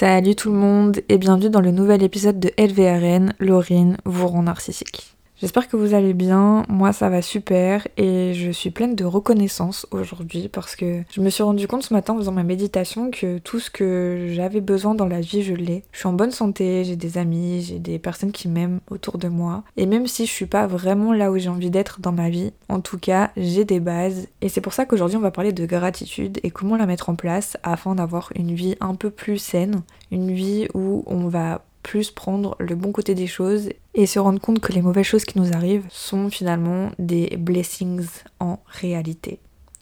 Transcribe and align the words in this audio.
Salut 0.00 0.34
tout 0.34 0.50
le 0.50 0.56
monde 0.56 1.02
et 1.10 1.18
bienvenue 1.18 1.50
dans 1.50 1.60
le 1.60 1.72
nouvel 1.72 2.02
épisode 2.02 2.40
de 2.40 2.50
LVRN, 2.56 3.34
Laurine 3.38 3.98
vous 4.06 4.28
rend 4.28 4.44
narcissique. 4.44 5.14
J'espère 5.40 5.68
que 5.68 5.76
vous 5.78 5.94
allez 5.94 6.12
bien, 6.12 6.64
moi 6.68 6.92
ça 6.92 7.08
va 7.08 7.22
super 7.22 7.88
et 7.96 8.34
je 8.34 8.50
suis 8.50 8.70
pleine 8.70 8.94
de 8.94 9.06
reconnaissance 9.06 9.86
aujourd'hui 9.90 10.48
parce 10.48 10.76
que 10.76 11.02
je 11.10 11.22
me 11.22 11.30
suis 11.30 11.42
rendu 11.42 11.66
compte 11.66 11.82
ce 11.82 11.94
matin 11.94 12.12
en 12.12 12.18
faisant 12.18 12.32
ma 12.32 12.42
méditation 12.42 13.10
que 13.10 13.38
tout 13.38 13.58
ce 13.58 13.70
que 13.70 14.26
j'avais 14.34 14.60
besoin 14.60 14.94
dans 14.94 15.06
la 15.06 15.22
vie 15.22 15.42
je 15.42 15.54
l'ai. 15.54 15.82
Je 15.92 16.00
suis 16.00 16.08
en 16.08 16.12
bonne 16.12 16.30
santé, 16.30 16.84
j'ai 16.84 16.96
des 16.96 17.16
amis, 17.16 17.62
j'ai 17.62 17.78
des 17.78 17.98
personnes 17.98 18.32
qui 18.32 18.48
m'aiment 18.48 18.80
autour 18.90 19.16
de 19.16 19.28
moi 19.28 19.64
et 19.78 19.86
même 19.86 20.06
si 20.06 20.26
je 20.26 20.30
suis 20.30 20.44
pas 20.44 20.66
vraiment 20.66 21.14
là 21.14 21.32
où 21.32 21.38
j'ai 21.38 21.48
envie 21.48 21.70
d'être 21.70 22.02
dans 22.02 22.12
ma 22.12 22.28
vie, 22.28 22.52
en 22.68 22.80
tout 22.80 22.98
cas 22.98 23.30
j'ai 23.38 23.64
des 23.64 23.80
bases 23.80 24.28
et 24.42 24.50
c'est 24.50 24.60
pour 24.60 24.74
ça 24.74 24.84
qu'aujourd'hui 24.84 25.16
on 25.16 25.22
va 25.22 25.30
parler 25.30 25.54
de 25.54 25.64
gratitude 25.64 26.38
et 26.42 26.50
comment 26.50 26.76
la 26.76 26.84
mettre 26.84 27.08
en 27.08 27.14
place 27.14 27.56
afin 27.62 27.94
d'avoir 27.94 28.30
une 28.36 28.54
vie 28.54 28.76
un 28.82 28.94
peu 28.94 29.08
plus 29.08 29.38
saine, 29.38 29.80
une 30.10 30.32
vie 30.34 30.68
où 30.74 31.02
on 31.06 31.28
va 31.28 31.62
plus 31.82 32.10
prendre 32.10 32.56
le 32.58 32.74
bon 32.74 32.92
côté 32.92 33.14
des 33.14 33.26
choses 33.26 33.70
et 33.94 34.06
se 34.06 34.18
rendre 34.18 34.40
compte 34.40 34.60
que 34.60 34.72
les 34.72 34.82
mauvaises 34.82 35.06
choses 35.06 35.24
qui 35.24 35.38
nous 35.38 35.52
arrivent 35.52 35.86
sont 35.90 36.30
finalement 36.30 36.90
des 36.98 37.36
blessings 37.36 38.06
en 38.38 38.58
réalité. 38.66 39.40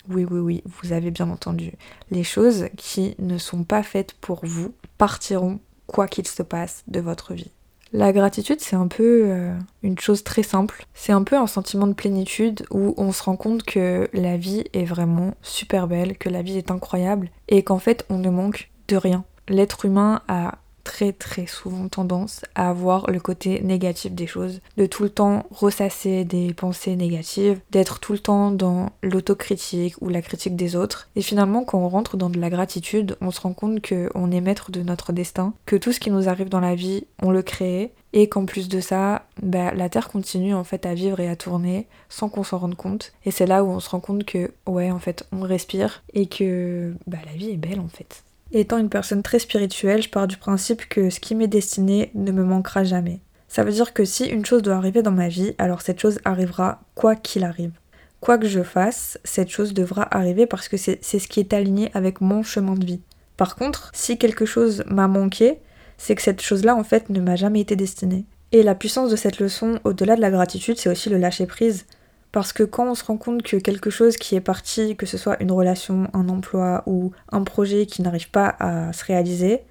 Oui, 0.09 0.25
oui, 0.29 0.39
oui, 0.39 0.63
vous 0.65 0.93
avez 0.93 1.11
bien 1.11 1.29
entendu. 1.31 1.73
Les 2.11 2.25
choses 2.25 2.67
qui 2.77 3.15
ne 3.19 3.37
sont 3.37 3.65
pas 3.65 3.83
faites 3.83 4.15
pour 4.15 4.41
vous 4.45 4.73
partiront 4.97 5.61
quoi 5.87 6.09
qu'il 6.09 6.27
se 6.27 6.43
passe 6.43 6.83
de 6.87 7.01
votre 7.01 7.35
vie. 7.35 7.51
La 7.93 8.13
gratitude, 8.13 8.61
c'est 8.61 8.77
un 8.77 8.87
peu 8.87 9.23
euh, 9.27 9.55
une 9.83 9.99
chose 9.99 10.23
très 10.23 10.43
simple. 10.43 10.87
C'est 10.93 11.13
un 11.13 11.23
peu 11.23 11.37
un 11.37 11.47
sentiment 11.47 11.87
de 11.87 11.95
plénitude 11.95 12.65
où 12.71 12.95
on 12.99 13.13
se 13.13 13.23
rend 13.23 13.37
compte 13.37 13.63
que 13.63 14.09
la 14.13 14.37
vie 14.37 14.65
est 14.75 14.85
vraiment 14.85 15.35
super 15.41 15.89
belle, 15.89 16.19
que 16.19 16.29
la 16.29 16.43
vie 16.43 16.59
est 16.59 16.71
incroyable 16.71 17.31
et 17.49 17.63
qu'en 17.63 17.79
fait 17.79 18.05
on 18.11 18.19
ne 18.19 18.29
manque 18.29 18.71
de 18.89 18.97
rien. 18.97 19.25
L'être 19.49 19.87
humain 19.87 20.21
a 20.29 20.59
très 20.89 21.13
très 21.13 21.47
souvent 21.47 21.87
tendance 21.89 22.41
à 22.55 22.71
avoir 22.71 23.11
le 23.11 23.21
côté 23.21 23.61
négatif 23.61 24.13
des 24.13 24.27
choses, 24.27 24.63
de 24.79 24.87
tout 24.87 25.03
le 25.03 25.11
temps 25.11 25.45
ressasser 25.51 26.25
des 26.25 26.55
pensées 26.55 26.97
négatives, 26.97 27.61
d'être 27.71 28.01
tout 28.01 28.15
le 28.15 28.19
temps 28.19 28.51
dans 28.51 28.89
l'autocritique 29.03 29.97
ou 30.01 30.09
la 30.09 30.23
critique 30.23 30.57
des 30.57 30.77
autres. 30.77 31.11
Et 31.15 31.21
finalement, 31.21 31.63
quand 31.63 31.79
on 31.79 31.91
rentre 31.91 32.17
dans 32.17 32.31
de 32.31 32.41
la 32.41 32.49
gratitude, 32.49 33.19
on 33.21 33.31
se 33.31 33.43
rend 33.43 33.53
compte 33.53 33.87
qu'on 33.87 34.31
est 34.31 34.41
maître 34.41 34.71
de 34.71 34.81
notre 34.81 35.13
destin, 35.13 35.53
que 35.67 35.77
tout 35.77 35.93
ce 35.93 36.01
qui 36.01 36.11
nous 36.11 36.27
arrive 36.27 36.49
dans 36.49 36.59
la 36.59 36.75
vie, 36.75 37.05
on 37.23 37.31
le 37.31 37.43
crée, 37.43 37.93
et 38.15 38.31
qu'en 38.31 38.47
plus 38.47 38.71
de 38.71 38.81
ça, 38.81 39.27
bah, 39.43 39.75
la 39.75 39.91
Terre 39.91 40.09
continue 40.09 40.55
en 40.55 40.65
fait 40.65 40.87
à 40.87 40.95
vivre 40.95 41.21
et 41.21 41.29
à 41.29 41.37
tourner 41.37 41.87
sans 42.09 42.31
qu'on 42.31 42.45
s'en 42.45 42.57
rende 42.57 42.77
compte. 42.77 43.13
Et 43.27 43.31
c'est 43.31 43.47
là 43.47 43.63
où 43.63 43.69
on 43.69 43.81
se 43.81 43.91
rend 43.91 44.01
compte 44.01 44.25
que 44.25 44.53
ouais 44.67 44.91
en 44.91 44.99
fait 44.99 45.27
on 45.33 45.43
respire 45.43 46.03
et 46.15 46.27
que 46.27 46.95
bah, 47.07 47.19
la 47.27 47.33
vie 47.33 47.51
est 47.51 47.59
belle 47.59 47.81
en 47.81 47.89
fait. 47.89 48.25
Étant 48.53 48.79
une 48.79 48.89
personne 48.89 49.23
très 49.23 49.39
spirituelle, 49.39 50.03
je 50.03 50.09
pars 50.09 50.27
du 50.27 50.39
principe 50.39 50.89
que 50.89 51.11
ce 51.11 51.21
qui 51.21 51.35
m'est 51.35 51.49
destiné 51.49 52.11
ne 52.15 52.33
me 52.33 52.45
manquera 52.45 52.83
jamais. 52.83 53.21
Ça 53.47 53.63
veut 53.63 53.73
dire 53.73 53.93
que 53.93 54.05
si 54.05 54.27
une 54.27 54.45
chose 54.45 54.63
doit 54.63 54.77
arriver 54.77 55.03
dans 55.03 55.11
ma 55.11 55.29
vie, 55.29 55.55
alors 55.59 55.83
cette 55.83 56.01
chose 56.01 56.19
arrivera 56.25 56.81
quoi 56.95 57.15
qu'il 57.15 57.45
arrive. 57.45 57.73
Quoi 58.21 58.39
que 58.39 58.49
je 58.49 58.63
fasse, 58.63 59.19
cette 59.23 59.51
chose 59.51 59.75
devra 59.75 60.09
arriver 60.17 60.47
parce 60.47 60.69
que 60.69 60.77
c'est 60.77 61.01
ce 61.03 61.29
qui 61.29 61.41
est 61.41 61.53
aligné 61.53 61.91
avec 61.95 62.21
mon 62.21 62.43
chemin 62.43 62.75
de 62.75 62.85
vie. 62.85 63.01
Par 63.37 63.55
contre, 63.55 63.91
si 63.95 64.19
quelque 64.19 64.47
chose 64.47 64.83
m'a 64.87 65.09
manqué, 65.09 65.59
c'est 65.99 66.15
que 66.15 66.23
cette 66.23 66.43
chose-là 66.43 66.75
en 66.75 66.85
fait 66.85 67.11
ne 67.11 67.21
m'a 67.21 67.37
jamais 67.37 67.61
été 67.61 67.77
destinée. 67.77 68.25
Et 68.51 68.63
la 68.63 68.75
puissance 68.75 69.11
de 69.11 69.17
cette 69.17 69.41
leçon, 69.41 69.79
au-delà 69.85 70.17
de 70.17 70.21
la 70.21 70.31
gratitude, 70.31 70.79
c'est 70.79 70.89
aussi 70.89 71.11
le 71.11 71.19
lâcher 71.19 71.47
prise. 71.47 71.87
Parce 72.33 72.53
que 72.53 72.63
quand 72.63 72.91
on 72.91 72.95
se 72.95 73.05
rend 73.05 73.17
compte 73.17 73.43
que 73.43 73.57
quelque 73.57 73.91
chose 73.91 74.17
qui 74.17 74.37
est 74.37 74.41
parti, 74.41 74.97
que 74.97 75.07
ce 75.07 75.17
soit 75.17 75.43
une 75.43 75.53
relation, 75.53 76.09
un 76.13 76.29
emploi 76.29 76.83
ou 76.87 77.13
un 77.33 77.43
projet 77.43 77.87
qui 77.87 78.03
n'arrive 78.03 78.31
pas 78.31 78.55
à 78.61 78.93
se 78.93 79.05
réaliser, 79.05 79.63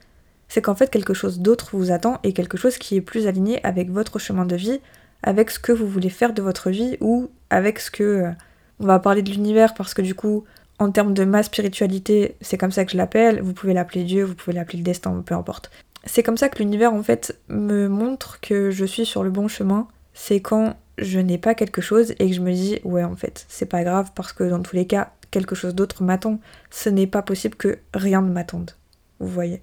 c'est 0.48 0.62
qu'en 0.62 0.76
fait 0.76 0.90
quelque 0.90 1.14
chose 1.14 1.40
d'autre 1.40 1.70
vous 1.74 1.92
attend 1.92 2.20
et 2.24 2.34
quelque 2.34 2.58
chose 2.58 2.78
qui 2.78 2.96
est 2.96 3.02
plus 3.02 3.28
aligné 3.28 3.64
avec 3.66 3.92
votre 3.92 4.18
chemin 4.18 4.46
de 4.46 4.56
vie, 4.56 4.80
avec 5.24 5.52
ce 5.52 5.60
que 5.60 5.72
vous 5.72 5.88
voulez 5.88 6.10
faire 6.10 6.34
de 6.34 6.42
votre 6.42 6.70
vie 6.70 6.98
ou 7.02 7.30
avec 7.50 7.80
ce 7.80 7.92
que... 7.92 8.04
Euh, 8.04 8.32
on 8.80 8.86
va 8.86 9.00
parler 9.00 9.24
de 9.24 9.32
l'univers 9.32 9.74
parce 9.74 9.94
que 9.94 10.04
du 10.04 10.14
coup, 10.14 10.44
en 10.80 10.92
termes 10.92 11.14
de 11.14 11.26
ma 11.26 11.42
spiritualité, 11.42 12.36
c'est 12.42 12.58
comme 12.58 12.72
ça 12.72 12.86
que 12.86 12.92
je 12.92 12.98
l'appelle, 12.98 13.42
vous 13.42 13.54
pouvez 13.54 13.74
l'appeler 13.74 14.04
Dieu, 14.04 14.24
vous 14.24 14.36
pouvez 14.36 14.56
l'appeler 14.56 14.78
le 14.78 14.84
destin, 14.84 15.24
peu 15.26 15.34
importe. 15.34 15.72
C'est 16.06 16.24
comme 16.24 16.38
ça 16.38 16.50
que 16.50 16.60
l'univers 16.60 16.94
en 16.94 17.04
fait 17.04 17.40
me 17.50 17.88
montre 17.88 18.40
que 18.40 18.70
je 18.70 18.86
suis 18.86 19.06
sur 19.06 19.24
le 19.24 19.32
bon 19.32 19.48
chemin, 19.48 19.88
c'est 20.14 20.42
quand 20.42 20.76
je 20.98 21.20
n'ai 21.20 21.38
pas 21.38 21.56
quelque 21.56 21.82
chose 21.82 22.12
et 22.20 22.28
que 22.28 22.34
je 22.34 22.42
me 22.42 22.52
dis 22.52 22.80
ouais 22.84 23.04
en 23.04 23.16
fait 23.16 23.46
c'est 23.48 23.68
pas 23.68 23.84
grave 23.84 24.12
parce 24.16 24.34
que 24.34 24.44
dans 24.44 24.62
tous 24.62 24.76
les 24.76 24.88
cas 24.88 25.12
quelque 25.32 25.56
chose 25.56 25.76
d'autre 25.76 26.04
m'attend. 26.04 26.40
Ce 26.72 26.90
n'est 26.90 27.08
pas 27.08 27.22
possible 27.22 27.56
que 27.56 27.80
rien 27.94 28.22
ne 28.22 28.32
m'attende. 28.32 28.72
Vous 29.20 29.28
voyez. 29.28 29.62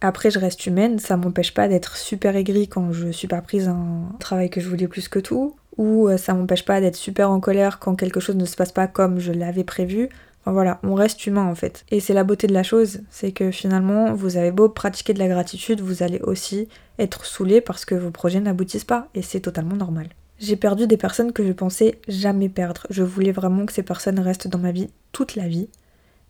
Après 0.00 0.30
je 0.30 0.38
reste 0.38 0.66
humaine, 0.66 0.98
ça 0.98 1.16
m'empêche 1.16 1.54
pas 1.54 1.68
d'être 1.68 1.96
super 1.96 2.36
aigrie 2.36 2.68
quand 2.68 2.92
je 2.92 3.08
suis 3.10 3.28
pas 3.28 3.40
prise 3.40 3.68
un 3.68 4.08
travail 4.20 4.50
que 4.50 4.60
je 4.60 4.68
voulais 4.68 4.88
plus 4.88 5.08
que 5.08 5.18
tout, 5.18 5.56
ou 5.78 6.08
euh, 6.08 6.16
ça 6.16 6.34
m'empêche 6.34 6.64
pas 6.64 6.80
d'être 6.80 6.96
super 6.96 7.30
en 7.30 7.40
colère 7.40 7.78
quand 7.78 7.96
quelque 7.96 8.20
chose 8.20 8.36
ne 8.36 8.44
se 8.44 8.56
passe 8.56 8.72
pas 8.72 8.86
comme 8.86 9.18
je 9.18 9.32
l'avais 9.32 9.64
prévu. 9.64 10.08
Enfin 10.42 10.52
voilà, 10.52 10.78
on 10.82 10.94
reste 10.94 11.26
humain 11.26 11.46
en 11.46 11.54
fait. 11.54 11.84
Et 11.90 12.00
c'est 12.00 12.14
la 12.14 12.24
beauté 12.24 12.46
de 12.46 12.52
la 12.52 12.62
chose, 12.62 13.00
c'est 13.10 13.32
que 13.32 13.50
finalement, 13.50 14.14
vous 14.14 14.36
avez 14.36 14.52
beau 14.52 14.68
pratiquer 14.68 15.12
de 15.12 15.18
la 15.18 15.28
gratitude, 15.28 15.80
vous 15.80 16.02
allez 16.02 16.20
aussi 16.20 16.68
être 16.98 17.24
saoulé 17.24 17.60
parce 17.60 17.84
que 17.84 17.94
vos 17.94 18.10
projets 18.10 18.40
n'aboutissent 18.40 18.84
pas, 18.84 19.08
et 19.14 19.22
c'est 19.22 19.40
totalement 19.40 19.76
normal. 19.76 20.08
J'ai 20.38 20.56
perdu 20.56 20.86
des 20.86 20.96
personnes 20.96 21.32
que 21.32 21.46
je 21.46 21.52
pensais 21.52 21.98
jamais 22.08 22.48
perdre. 22.48 22.86
Je 22.90 23.02
voulais 23.02 23.32
vraiment 23.32 23.66
que 23.66 23.72
ces 23.72 23.82
personnes 23.82 24.20
restent 24.20 24.48
dans 24.48 24.58
ma 24.58 24.72
vie 24.72 24.90
toute 25.12 25.34
la 25.34 25.48
vie. 25.48 25.68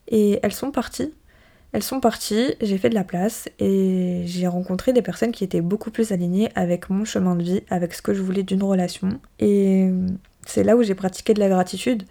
Et 0.08 0.38
elles 0.42 0.52
sont 0.52 0.70
parties. 0.70 1.12
Elles 1.72 1.82
sont 1.82 2.00
parties, 2.00 2.54
j'ai 2.62 2.78
fait 2.78 2.88
de 2.88 2.94
la 2.94 3.04
place 3.04 3.48
et 3.58 4.22
j'ai 4.24 4.46
rencontré 4.46 4.92
des 4.92 5.02
personnes 5.02 5.32
qui 5.32 5.44
étaient 5.44 5.60
beaucoup 5.60 5.90
plus 5.90 6.12
alignées 6.12 6.48
avec 6.54 6.88
mon 6.88 7.04
chemin 7.04 7.34
de 7.34 7.42
vie, 7.42 7.62
avec 7.68 7.92
ce 7.92 8.00
que 8.00 8.14
je 8.14 8.22
voulais 8.22 8.44
d'une 8.44 8.62
relation. 8.62 9.20
Et 9.40 9.90
c'est 10.46 10.62
là 10.62 10.76
où 10.76 10.82
j'ai 10.82 10.94
pratiqué 10.94 11.34
de 11.34 11.40
la 11.40 11.48
gratitude. 11.48 12.04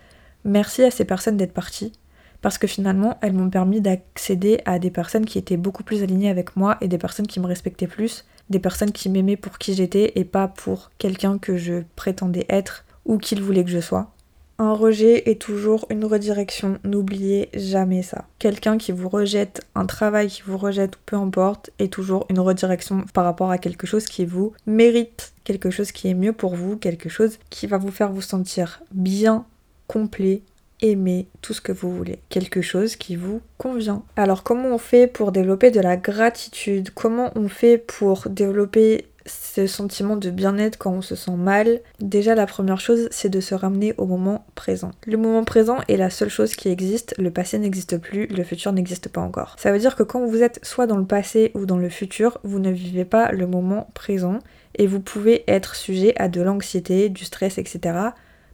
Merci 0.44 0.84
à 0.84 0.92
ces 0.92 1.06
personnes 1.06 1.38
d'être 1.38 1.54
parties 1.54 1.94
parce 2.42 2.60
que 2.60 2.68
finalement, 2.68 3.18
elles 3.22 3.34
m'ont 3.34 3.50
permis 3.50 3.82
d'accéder 3.82 4.60
à 4.66 4.78
des 4.78 4.92
personnes 4.92 5.26
qui 5.26 5.40
étaient 5.40 5.58
beaucoup 5.58 5.84
plus 5.84 6.04
alignées 6.04 6.30
avec 6.30 6.56
moi 6.56 6.78
et 6.82 6.88
des 6.88 7.00
personnes 7.00 7.26
qui 7.26 7.40
me 7.40 7.48
respectaient 7.48 7.88
plus, 7.88 8.26
des 8.50 8.60
personnes 8.60 8.92
qui 8.92 9.10
m'aimaient 9.10 9.38
pour 9.38 9.58
qui 9.58 9.74
j'étais 9.74 10.14
et 10.16 10.26
pas 10.26 10.48
pour 10.48 10.92
quelqu'un 10.98 11.38
que 11.38 11.58
je 11.58 11.84
prétendais 11.96 12.46
être 12.50 12.86
ou 13.06 13.18
qu'ils 13.18 13.42
voulaient 13.42 13.64
que 13.64 13.70
je 13.70 13.80
sois. 13.80 14.12
Un 14.58 14.72
rejet 14.72 15.30
est 15.30 15.42
toujours 15.42 15.86
une 15.90 16.06
redirection, 16.06 16.80
n'oubliez 16.86 17.50
jamais 17.54 18.02
ça. 18.04 18.26
Quelqu'un 18.40 18.78
qui 18.78 18.94
vous 18.94 19.10
rejette, 19.10 19.62
un 19.76 19.86
travail 19.86 20.30
qui 20.30 20.44
vous 20.44 20.58
rejette, 20.58 20.96
peu 21.06 21.18
importe, 21.18 21.72
est 21.78 21.92
toujours 21.92 22.26
une 22.30 22.40
redirection 22.40 23.04
par 23.14 23.26
rapport 23.26 23.52
à 23.52 23.58
quelque 23.58 23.86
chose 23.86 24.06
qui 24.06 24.24
vous 24.24 24.54
mérite, 24.66 25.34
quelque 25.44 25.72
chose 25.72 25.92
qui 25.92 26.08
est 26.08 26.14
mieux 26.14 26.32
pour 26.32 26.56
vous, 26.56 26.78
quelque 26.78 27.10
chose 27.10 27.38
qui 27.50 27.68
va 27.68 27.78
vous 27.78 27.92
faire 27.92 28.14
vous 28.14 28.22
sentir 28.22 28.82
bien, 28.94 29.46
complet, 29.88 30.42
aimer 30.92 31.28
tout 31.42 31.54
ce 31.54 31.62
que 31.62 31.72
vous 31.72 31.96
voulez, 31.96 32.20
quelque 32.30 32.62
chose 32.62 32.96
qui 32.96 33.16
vous 33.16 33.42
convient. 33.58 34.04
Alors 34.16 34.44
comment 34.44 34.70
on 34.70 34.78
fait 34.78 35.08
pour 35.08 35.32
développer 35.32 35.72
de 35.72 35.80
la 35.80 35.98
gratitude? 35.98 36.92
Comment 36.94 37.32
on 37.36 37.48
fait 37.48 37.78
pour 37.78 38.28
développer 38.30 39.08
ce 39.26 39.66
sentiment 39.66 40.18
de 40.18 40.30
bien-être 40.30 40.78
quand 40.78 40.92
on 40.92 41.02
se 41.02 41.16
sent 41.16 41.36
mal? 41.38 41.82
Déjà 42.00 42.36
la 42.36 42.46
première 42.46 42.80
chose 42.80 43.08
c'est 43.12 43.30
de 43.30 43.40
se 43.40 43.56
ramener 43.56 43.94
au 43.98 44.06
moment 44.06 44.46
présent. 44.56 44.92
Le 45.06 45.18
moment 45.18 45.44
présent 45.44 45.78
est 45.88 45.98
la 45.98 46.10
seule 46.10 46.30
chose 46.30 46.56
qui 46.56 46.70
existe, 46.70 47.16
le 47.18 47.32
passé 47.32 47.58
n'existe 47.58 47.98
plus, 47.98 48.28
le 48.28 48.44
futur 48.44 48.72
n'existe 48.72 49.10
pas 49.10 49.22
encore. 49.22 49.56
Ça 49.60 49.72
veut 49.72 49.80
dire 49.80 49.96
que 49.96 50.04
quand 50.04 50.26
vous 50.26 50.44
êtes 50.44 50.64
soit 50.64 50.88
dans 50.88 50.98
le 50.98 51.06
passé 51.06 51.52
ou 51.56 51.66
dans 51.66 51.78
le 51.78 51.90
futur, 51.90 52.40
vous 52.44 52.60
ne 52.60 52.72
vivez 52.72 53.06
pas 53.06 53.32
le 53.32 53.48
moment 53.48 53.90
présent 53.94 54.40
et 54.78 54.88
vous 54.88 55.00
pouvez 55.00 55.44
être 55.48 55.76
sujet 55.76 56.14
à 56.18 56.28
de 56.28 56.42
l'anxiété, 56.42 57.10
du 57.10 57.24
stress, 57.24 57.58
etc 57.58 58.10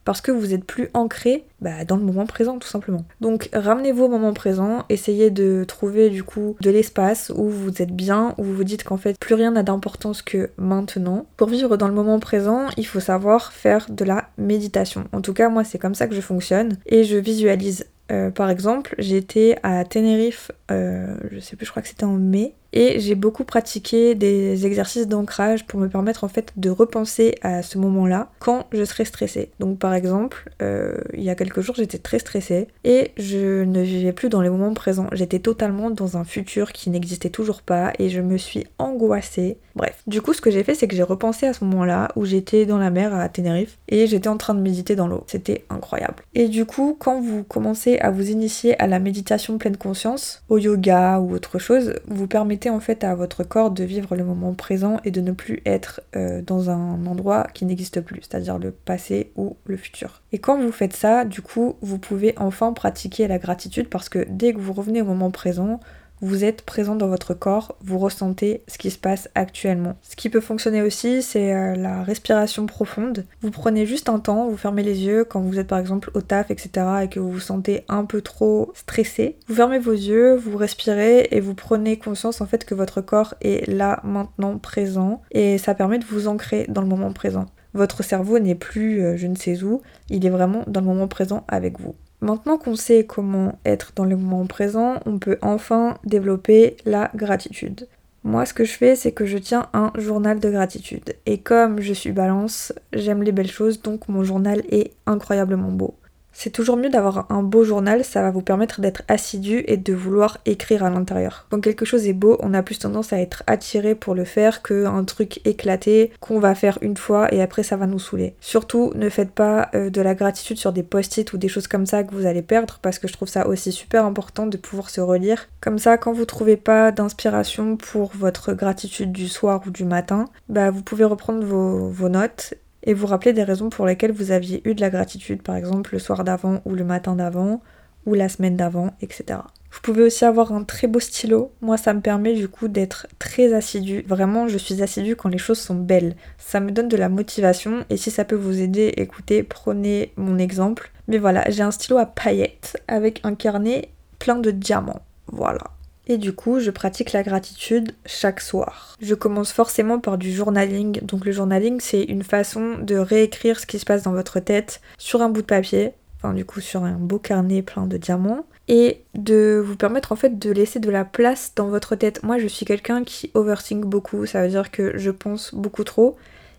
parce 0.05 0.21
que 0.21 0.31
vous 0.31 0.53
êtes 0.53 0.63
plus 0.63 0.89
ancré 0.93 1.45
bah, 1.61 1.85
dans 1.85 1.97
le 1.97 2.03
moment 2.03 2.25
présent 2.25 2.57
tout 2.57 2.67
simplement. 2.67 3.05
Donc 3.19 3.49
ramenez-vous 3.53 4.05
au 4.05 4.09
moment 4.09 4.33
présent, 4.33 4.85
essayez 4.89 5.29
de 5.29 5.63
trouver 5.63 6.09
du 6.09 6.23
coup 6.23 6.55
de 6.61 6.69
l'espace 6.69 7.31
où 7.35 7.47
vous 7.49 7.81
êtes 7.81 7.95
bien, 7.95 8.33
où 8.37 8.43
vous 8.43 8.55
vous 8.55 8.63
dites 8.63 8.83
qu'en 8.83 8.97
fait 8.97 9.17
plus 9.19 9.35
rien 9.35 9.51
n'a 9.51 9.63
d'importance 9.63 10.21
que 10.21 10.49
maintenant. 10.57 11.25
Pour 11.37 11.49
vivre 11.49 11.77
dans 11.77 11.87
le 11.87 11.93
moment 11.93 12.19
présent, 12.19 12.67
il 12.77 12.85
faut 12.85 12.99
savoir 12.99 13.51
faire 13.51 13.87
de 13.89 14.05
la 14.05 14.29
méditation. 14.37 15.05
En 15.11 15.21
tout 15.21 15.33
cas 15.33 15.49
moi 15.49 15.63
c'est 15.63 15.79
comme 15.79 15.95
ça 15.95 16.07
que 16.07 16.15
je 16.15 16.21
fonctionne 16.21 16.77
et 16.85 17.03
je 17.03 17.17
visualise 17.17 17.85
euh, 18.11 18.29
par 18.29 18.49
exemple, 18.49 18.93
j'étais 18.97 19.57
à 19.63 19.85
Tenerife, 19.85 20.51
euh, 20.69 21.15
je 21.31 21.39
sais 21.39 21.55
plus, 21.55 21.65
je 21.65 21.71
crois 21.71 21.81
que 21.81 21.87
c'était 21.87 22.03
en 22.03 22.17
mai, 22.17 22.53
et 22.73 22.99
j'ai 22.99 23.15
beaucoup 23.15 23.43
pratiqué 23.43 24.15
des 24.15 24.65
exercices 24.65 25.07
d'ancrage 25.07 25.65
pour 25.65 25.79
me 25.79 25.87
permettre 25.87 26.23
en 26.23 26.27
fait 26.27 26.53
de 26.57 26.69
repenser 26.69 27.35
à 27.41 27.63
ce 27.63 27.77
moment-là 27.77 28.29
quand 28.39 28.67
je 28.71 28.83
serais 28.83 29.05
stressée. 29.05 29.51
Donc 29.59 29.79
par 29.79 29.93
exemple, 29.93 30.49
euh, 30.61 30.97
il 31.13 31.23
y 31.23 31.29
a 31.29 31.35
quelques 31.35 31.61
jours 31.61 31.75
j'étais 31.75 31.97
très 31.97 32.19
stressée 32.19 32.67
et 32.83 33.11
je 33.17 33.63
ne 33.63 33.81
vivais 33.81 34.13
plus 34.13 34.29
dans 34.29 34.41
les 34.41 34.49
moments 34.49 34.73
présents. 34.73 35.07
J'étais 35.11 35.39
totalement 35.39 35.89
dans 35.89 36.17
un 36.17 36.23
futur 36.23 36.71
qui 36.71 36.89
n'existait 36.89 37.29
toujours 37.29 37.61
pas 37.61 37.93
et 37.99 38.09
je 38.09 38.21
me 38.21 38.37
suis 38.37 38.65
angoissée. 38.77 39.57
Bref, 39.75 40.01
du 40.07 40.21
coup 40.21 40.33
ce 40.33 40.41
que 40.41 40.51
j'ai 40.51 40.63
fait 40.63 40.75
c'est 40.75 40.87
que 40.87 40.95
j'ai 40.95 41.03
repensé 41.03 41.47
à 41.47 41.53
ce 41.53 41.63
moment-là 41.65 42.09
où 42.15 42.25
j'étais 42.25 42.65
dans 42.65 42.77
la 42.77 42.89
mer 42.89 43.13
à 43.13 43.27
Tenerife 43.29 43.77
et 43.89 44.07
j'étais 44.07 44.27
en 44.27 44.37
train 44.37 44.53
de 44.53 44.61
méditer 44.61 44.95
dans 44.95 45.07
l'eau. 45.07 45.23
C'était 45.27 45.65
incroyable. 45.69 46.23
Et 46.33 46.47
du 46.47 46.65
coup 46.65 46.95
quand 46.97 47.21
vous 47.21 47.43
commencez 47.43 47.97
à 47.99 48.11
vous 48.11 48.29
initier 48.29 48.79
à 48.81 48.87
la 48.87 48.99
méditation 48.99 49.57
pleine 49.57 49.77
conscience, 49.77 50.43
au 50.49 50.57
yoga 50.57 51.19
ou 51.19 51.33
autre 51.33 51.59
chose, 51.59 51.95
vous 52.07 52.27
permettez 52.27 52.60
en 52.69 52.79
fait 52.79 53.03
à 53.03 53.15
votre 53.15 53.43
corps 53.43 53.71
de 53.71 53.83
vivre 53.83 54.15
le 54.15 54.23
moment 54.23 54.53
présent 54.53 54.97
et 55.03 55.11
de 55.11 55.21
ne 55.21 55.31
plus 55.31 55.61
être 55.65 56.01
euh, 56.15 56.41
dans 56.41 56.69
un 56.69 57.05
endroit 57.05 57.47
qui 57.53 57.65
n'existe 57.65 58.01
plus, 58.01 58.21
c'est-à-dire 58.21 58.59
le 58.59 58.71
passé 58.71 59.31
ou 59.35 59.57
le 59.65 59.77
futur. 59.77 60.21
Et 60.31 60.39
quand 60.39 60.59
vous 60.59 60.71
faites 60.71 60.95
ça, 60.95 61.25
du 61.25 61.41
coup, 61.41 61.75
vous 61.81 61.97
pouvez 61.97 62.33
enfin 62.37 62.73
pratiquer 62.73 63.27
la 63.27 63.39
gratitude 63.39 63.89
parce 63.89 64.09
que 64.09 64.25
dès 64.29 64.53
que 64.53 64.59
vous 64.59 64.73
revenez 64.73 65.01
au 65.01 65.05
moment 65.05 65.31
présent, 65.31 65.79
vous 66.21 66.43
êtes 66.43 66.61
présent 66.61 66.95
dans 66.95 67.07
votre 67.07 67.33
corps, 67.33 67.75
vous 67.81 67.97
ressentez 67.97 68.63
ce 68.67 68.77
qui 68.77 68.91
se 68.91 68.97
passe 68.97 69.29
actuellement. 69.35 69.95
Ce 70.03 70.15
qui 70.15 70.29
peut 70.29 70.39
fonctionner 70.39 70.81
aussi, 70.81 71.21
c'est 71.21 71.53
euh, 71.53 71.75
la 71.75 72.03
respiration 72.03 72.65
profonde. 72.67 73.25
Vous 73.41 73.51
prenez 73.51 73.85
juste 73.85 74.07
un 74.07 74.19
temps, 74.19 74.47
vous 74.47 74.57
fermez 74.57 74.83
les 74.83 75.03
yeux 75.03 75.25
quand 75.25 75.41
vous 75.41 75.59
êtes 75.59 75.67
par 75.67 75.79
exemple 75.79 76.11
au 76.13 76.21
taf, 76.21 76.51
etc. 76.51 76.85
et 77.03 77.07
que 77.07 77.19
vous 77.19 77.31
vous 77.31 77.39
sentez 77.39 77.83
un 77.89 78.05
peu 78.05 78.21
trop 78.21 78.71
stressé. 78.75 79.37
Vous 79.47 79.55
fermez 79.55 79.79
vos 79.79 79.93
yeux, 79.93 80.35
vous 80.35 80.57
respirez 80.57 81.27
et 81.31 81.39
vous 81.39 81.55
prenez 81.55 81.97
conscience 81.97 82.41
en 82.41 82.45
fait 82.45 82.65
que 82.65 82.75
votre 82.75 83.01
corps 83.01 83.33
est 83.41 83.67
là, 83.67 83.99
maintenant, 84.03 84.57
présent. 84.57 85.21
Et 85.31 85.57
ça 85.57 85.73
permet 85.73 85.97
de 85.97 86.05
vous 86.05 86.27
ancrer 86.27 86.65
dans 86.69 86.81
le 86.81 86.87
moment 86.87 87.11
présent. 87.13 87.47
Votre 87.73 88.03
cerveau 88.03 88.37
n'est 88.39 88.55
plus 88.55 89.01
euh, 89.01 89.17
je 89.17 89.27
ne 89.27 89.35
sais 89.35 89.63
où, 89.63 89.81
il 90.09 90.25
est 90.25 90.29
vraiment 90.29 90.63
dans 90.67 90.81
le 90.81 90.87
moment 90.87 91.07
présent 91.07 91.45
avec 91.47 91.79
vous. 91.79 91.95
Maintenant 92.21 92.59
qu'on 92.59 92.75
sait 92.75 93.05
comment 93.05 93.57
être 93.65 93.93
dans 93.95 94.05
le 94.05 94.15
moment 94.15 94.45
présent, 94.45 94.99
on 95.07 95.17
peut 95.17 95.39
enfin 95.41 95.97
développer 96.05 96.77
la 96.85 97.09
gratitude. 97.15 97.87
Moi, 98.23 98.45
ce 98.45 98.53
que 98.53 98.63
je 98.63 98.73
fais, 98.73 98.95
c'est 98.95 99.11
que 99.11 99.25
je 99.25 99.39
tiens 99.39 99.67
un 99.73 99.91
journal 99.95 100.39
de 100.39 100.51
gratitude. 100.51 101.15
Et 101.25 101.39
comme 101.39 101.81
je 101.81 101.93
suis 101.93 102.11
balance, 102.11 102.71
j'aime 102.93 103.23
les 103.23 103.31
belles 103.31 103.49
choses, 103.49 103.81
donc 103.81 104.07
mon 104.07 104.23
journal 104.23 104.61
est 104.69 104.91
incroyablement 105.07 105.71
beau. 105.71 105.95
C'est 106.33 106.49
toujours 106.49 106.77
mieux 106.77 106.89
d'avoir 106.89 107.25
un 107.29 107.43
beau 107.43 107.63
journal, 107.63 108.03
ça 108.03 108.21
va 108.21 108.31
vous 108.31 108.41
permettre 108.41 108.81
d'être 108.81 109.03
assidu 109.07 109.63
et 109.67 109.77
de 109.77 109.93
vouloir 109.93 110.37
écrire 110.45 110.83
à 110.83 110.89
l'intérieur. 110.89 111.45
Quand 111.49 111.61
quelque 111.61 111.85
chose 111.85 112.07
est 112.07 112.13
beau, 112.13 112.37
on 112.41 112.53
a 112.53 112.63
plus 112.63 112.79
tendance 112.79 113.13
à 113.13 113.19
être 113.19 113.43
attiré 113.47 113.95
pour 113.95 114.15
le 114.15 114.23
faire 114.23 114.61
qu'un 114.61 115.03
truc 115.03 115.45
éclaté 115.45 116.11
qu'on 116.19 116.39
va 116.39 116.55
faire 116.55 116.77
une 116.81 116.97
fois 116.97 117.33
et 117.33 117.41
après 117.41 117.63
ça 117.63 117.75
va 117.75 117.87
nous 117.87 117.99
saouler. 117.99 118.33
Surtout, 118.39 118.91
ne 118.95 119.09
faites 119.09 119.31
pas 119.31 119.69
euh, 119.75 119.89
de 119.89 120.01
la 120.01 120.15
gratitude 120.15 120.57
sur 120.57 120.73
des 120.73 120.83
post-it 120.83 121.31
ou 121.33 121.37
des 121.37 121.47
choses 121.47 121.67
comme 121.67 121.85
ça 121.85 122.03
que 122.03 122.13
vous 122.13 122.25
allez 122.25 122.41
perdre 122.41 122.79
parce 122.81 122.99
que 122.99 123.07
je 123.07 123.13
trouve 123.13 123.27
ça 123.27 123.47
aussi 123.47 123.71
super 123.71 124.05
important 124.05 124.47
de 124.47 124.57
pouvoir 124.57 124.89
se 124.89 125.01
relire. 125.01 125.47
Comme 125.59 125.79
ça, 125.79 125.97
quand 125.97 126.13
vous 126.13 126.25
trouvez 126.25 126.57
pas 126.57 126.91
d'inspiration 126.91 127.77
pour 127.77 128.11
votre 128.15 128.53
gratitude 128.53 129.11
du 129.11 129.27
soir 129.27 129.61
ou 129.65 129.71
du 129.71 129.85
matin, 129.85 130.25
bah 130.49 130.71
vous 130.71 130.81
pouvez 130.81 131.03
reprendre 131.03 131.45
vos, 131.45 131.89
vos 131.89 132.09
notes 132.09 132.55
et 132.83 132.93
vous 132.93 133.07
rappeler 133.07 133.33
des 133.33 133.43
raisons 133.43 133.69
pour 133.69 133.85
lesquelles 133.85 134.11
vous 134.11 134.31
aviez 134.31 134.61
eu 134.67 134.73
de 134.73 134.81
la 134.81 134.89
gratitude, 134.89 135.41
par 135.41 135.55
exemple 135.55 135.93
le 135.93 135.99
soir 135.99 136.23
d'avant 136.23 136.61
ou 136.65 136.73
le 136.75 136.83
matin 136.83 137.15
d'avant 137.15 137.61
ou 138.05 138.13
la 138.13 138.29
semaine 138.29 138.57
d'avant, 138.57 138.91
etc. 139.01 139.39
Vous 139.71 139.79
pouvez 139.81 140.03
aussi 140.03 140.25
avoir 140.25 140.51
un 140.51 140.63
très 140.63 140.87
beau 140.87 140.99
stylo. 140.99 141.51
Moi, 141.61 141.77
ça 141.77 141.93
me 141.93 142.01
permet 142.01 142.33
du 142.33 142.49
coup 142.49 142.67
d'être 142.67 143.07
très 143.19 143.53
assidu. 143.53 144.03
Vraiment, 144.05 144.47
je 144.47 144.57
suis 144.57 144.81
assidu 144.81 145.15
quand 145.15 145.29
les 145.29 145.37
choses 145.37 145.59
sont 145.59 145.75
belles. 145.75 146.15
Ça 146.37 146.59
me 146.59 146.71
donne 146.71 146.89
de 146.89 146.97
la 146.97 147.09
motivation 147.09 147.85
et 147.89 147.97
si 147.97 148.11
ça 148.11 148.25
peut 148.25 148.35
vous 148.35 148.59
aider, 148.59 148.93
écoutez, 148.97 149.43
prenez 149.43 150.11
mon 150.17 150.37
exemple. 150.39 150.91
Mais 151.07 151.19
voilà, 151.19 151.49
j'ai 151.49 151.63
un 151.63 151.71
stylo 151.71 151.97
à 151.97 152.05
paillettes 152.05 152.81
avec 152.87 153.21
un 153.23 153.35
carnet 153.35 153.89
plein 154.19 154.35
de 154.35 154.51
diamants. 154.51 155.03
Voilà. 155.27 155.71
Et 156.11 156.17
du 156.17 156.33
coup, 156.33 156.59
je 156.59 156.71
pratique 156.71 157.13
la 157.13 157.23
gratitude 157.23 157.93
chaque 158.05 158.41
soir. 158.41 158.97
Je 158.99 159.15
commence 159.15 159.53
forcément 159.53 159.97
par 159.97 160.17
du 160.17 160.29
journaling. 160.29 160.99
Donc 161.05 161.23
le 161.23 161.31
journaling, 161.31 161.79
c'est 161.79 162.03
une 162.03 162.23
façon 162.23 162.79
de 162.79 162.97
réécrire 162.97 163.57
ce 163.61 163.65
qui 163.65 163.79
se 163.79 163.85
passe 163.85 164.03
dans 164.03 164.11
votre 164.11 164.41
tête 164.41 164.81
sur 164.97 165.21
un 165.21 165.29
bout 165.29 165.41
de 165.41 165.45
papier, 165.45 165.93
enfin 166.17 166.33
du 166.33 166.43
coup 166.43 166.59
sur 166.59 166.83
un 166.83 166.97
beau 166.97 167.17
carnet 167.17 167.61
plein 167.61 167.87
de 167.87 167.95
diamants, 167.95 168.45
et 168.67 169.05
de 169.15 169.63
vous 169.65 169.77
permettre 169.77 170.11
en 170.11 170.17
fait 170.17 170.37
de 170.37 170.51
laisser 170.51 170.79
de 170.81 170.91
la 170.91 171.05
place 171.05 171.53
dans 171.55 171.69
votre 171.69 171.95
tête. 171.95 172.23
Moi, 172.23 172.39
je 172.39 172.47
suis 172.47 172.65
quelqu'un 172.65 173.05
qui 173.05 173.31
overthink 173.33 173.85
beaucoup, 173.85 174.25
ça 174.25 174.43
veut 174.43 174.49
dire 174.49 174.69
que 174.69 174.97
je 174.97 175.11
pense 175.11 175.55
beaucoup 175.55 175.85
trop. 175.85 176.17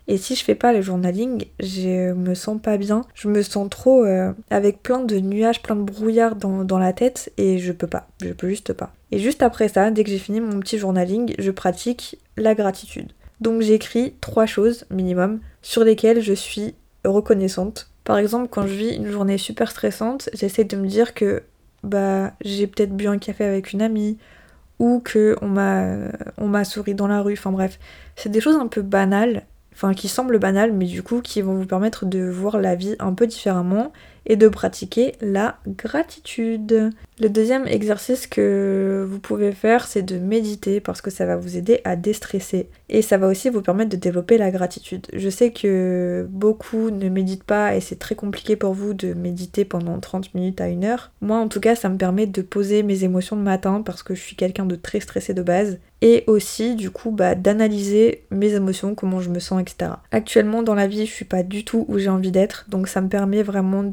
Et 0.08 0.16
si 0.16 0.34
je 0.34 0.44
fais 0.44 0.54
pas 0.54 0.72
le 0.72 0.82
journaling, 0.82 1.44
je 1.60 2.12
me 2.12 2.34
sens 2.34 2.60
pas 2.60 2.76
bien. 2.76 3.02
Je 3.14 3.28
me 3.28 3.42
sens 3.42 3.68
trop 3.70 4.04
euh, 4.04 4.32
avec 4.50 4.82
plein 4.82 5.00
de 5.00 5.18
nuages, 5.20 5.62
plein 5.62 5.76
de 5.76 5.82
brouillard 5.82 6.36
dans, 6.36 6.64
dans, 6.64 6.78
la 6.78 6.92
tête 6.92 7.32
et 7.38 7.58
je 7.58 7.72
peux 7.72 7.86
pas. 7.86 8.08
Je 8.20 8.32
peux 8.32 8.48
juste 8.48 8.72
pas. 8.72 8.92
Et 9.10 9.18
juste 9.18 9.42
après 9.42 9.68
ça, 9.68 9.90
dès 9.90 10.02
que 10.04 10.10
j'ai 10.10 10.18
fini 10.18 10.40
mon 10.40 10.58
petit 10.60 10.78
journaling, 10.78 11.34
je 11.38 11.50
pratique 11.50 12.18
la 12.36 12.54
gratitude. 12.54 13.12
Donc 13.40 13.62
j'écris 13.62 14.14
trois 14.20 14.46
choses 14.46 14.84
minimum 14.90 15.40
sur 15.62 15.84
lesquelles 15.84 16.20
je 16.20 16.32
suis 16.32 16.74
reconnaissante. 17.04 17.90
Par 18.04 18.18
exemple, 18.18 18.48
quand 18.50 18.66
je 18.66 18.74
vis 18.74 18.96
une 18.96 19.10
journée 19.10 19.38
super 19.38 19.70
stressante, 19.70 20.28
j'essaie 20.32 20.64
de 20.64 20.76
me 20.76 20.86
dire 20.86 21.14
que 21.14 21.42
bah 21.84 22.32
j'ai 22.44 22.66
peut-être 22.66 22.96
bu 22.96 23.06
un 23.08 23.18
café 23.18 23.44
avec 23.44 23.72
une 23.72 23.82
amie 23.82 24.18
ou 24.78 25.00
que 25.00 25.36
on 25.42 25.48
m'a 25.48 25.84
on 26.38 26.48
m'a 26.48 26.64
souri 26.64 26.94
dans 26.94 27.08
la 27.08 27.20
rue. 27.22 27.34
Enfin 27.34 27.52
bref, 27.52 27.78
c'est 28.16 28.30
des 28.30 28.40
choses 28.40 28.56
un 28.56 28.66
peu 28.66 28.82
banales 28.82 29.44
enfin 29.72 29.94
qui 29.94 30.08
semblent 30.08 30.38
banales, 30.38 30.72
mais 30.72 30.86
du 30.86 31.02
coup 31.02 31.20
qui 31.20 31.40
vont 31.42 31.54
vous 31.54 31.66
permettre 31.66 32.06
de 32.06 32.28
voir 32.28 32.58
la 32.58 32.74
vie 32.74 32.96
un 32.98 33.12
peu 33.14 33.26
différemment 33.26 33.92
et 34.26 34.36
de 34.36 34.48
pratiquer 34.48 35.12
la 35.20 35.58
gratitude. 35.66 36.90
Le 37.20 37.28
deuxième 37.28 37.66
exercice 37.66 38.26
que 38.26 39.06
vous 39.08 39.18
pouvez 39.18 39.52
faire, 39.52 39.86
c'est 39.86 40.02
de 40.02 40.18
méditer 40.18 40.80
parce 40.80 41.00
que 41.00 41.10
ça 41.10 41.26
va 41.26 41.36
vous 41.36 41.56
aider 41.56 41.80
à 41.84 41.96
déstresser 41.96 42.68
et 42.88 43.02
ça 43.02 43.18
va 43.18 43.28
aussi 43.28 43.48
vous 43.48 43.62
permettre 43.62 43.90
de 43.90 43.96
développer 43.96 44.38
la 44.38 44.50
gratitude. 44.50 45.06
Je 45.12 45.28
sais 45.28 45.52
que 45.52 46.26
beaucoup 46.30 46.90
ne 46.90 47.08
méditent 47.08 47.44
pas 47.44 47.76
et 47.76 47.80
c'est 47.80 47.98
très 47.98 48.14
compliqué 48.14 48.56
pour 48.56 48.72
vous 48.72 48.94
de 48.94 49.14
méditer 49.14 49.64
pendant 49.64 49.98
30 50.00 50.34
minutes 50.34 50.60
à 50.60 50.68
une 50.68 50.84
heure. 50.84 51.12
Moi 51.20 51.36
en 51.36 51.48
tout 51.48 51.60
cas, 51.60 51.74
ça 51.74 51.88
me 51.88 51.96
permet 51.96 52.26
de 52.26 52.42
poser 52.42 52.82
mes 52.82 53.04
émotions 53.04 53.36
le 53.36 53.42
matin 53.42 53.82
parce 53.84 54.02
que 54.02 54.14
je 54.14 54.20
suis 54.20 54.36
quelqu'un 54.36 54.66
de 54.66 54.76
très 54.76 55.00
stressé 55.00 55.34
de 55.34 55.42
base 55.42 55.78
et 56.02 56.24
aussi 56.26 56.74
du 56.74 56.90
coup 56.90 57.12
bah, 57.12 57.34
d'analyser 57.34 58.24
mes 58.30 58.54
émotions, 58.54 58.94
comment 58.94 59.20
je 59.20 59.30
me 59.30 59.38
sens, 59.38 59.62
etc. 59.62 59.92
Actuellement 60.10 60.62
dans 60.62 60.74
la 60.74 60.88
vie, 60.88 61.06
je 61.06 61.12
suis 61.12 61.24
pas 61.24 61.44
du 61.44 61.64
tout 61.64 61.86
où 61.88 61.98
j'ai 61.98 62.08
envie 62.08 62.32
d'être, 62.32 62.66
donc 62.68 62.88
ça 62.88 63.00
me 63.00 63.08
permet 63.08 63.42
vraiment 63.42 63.84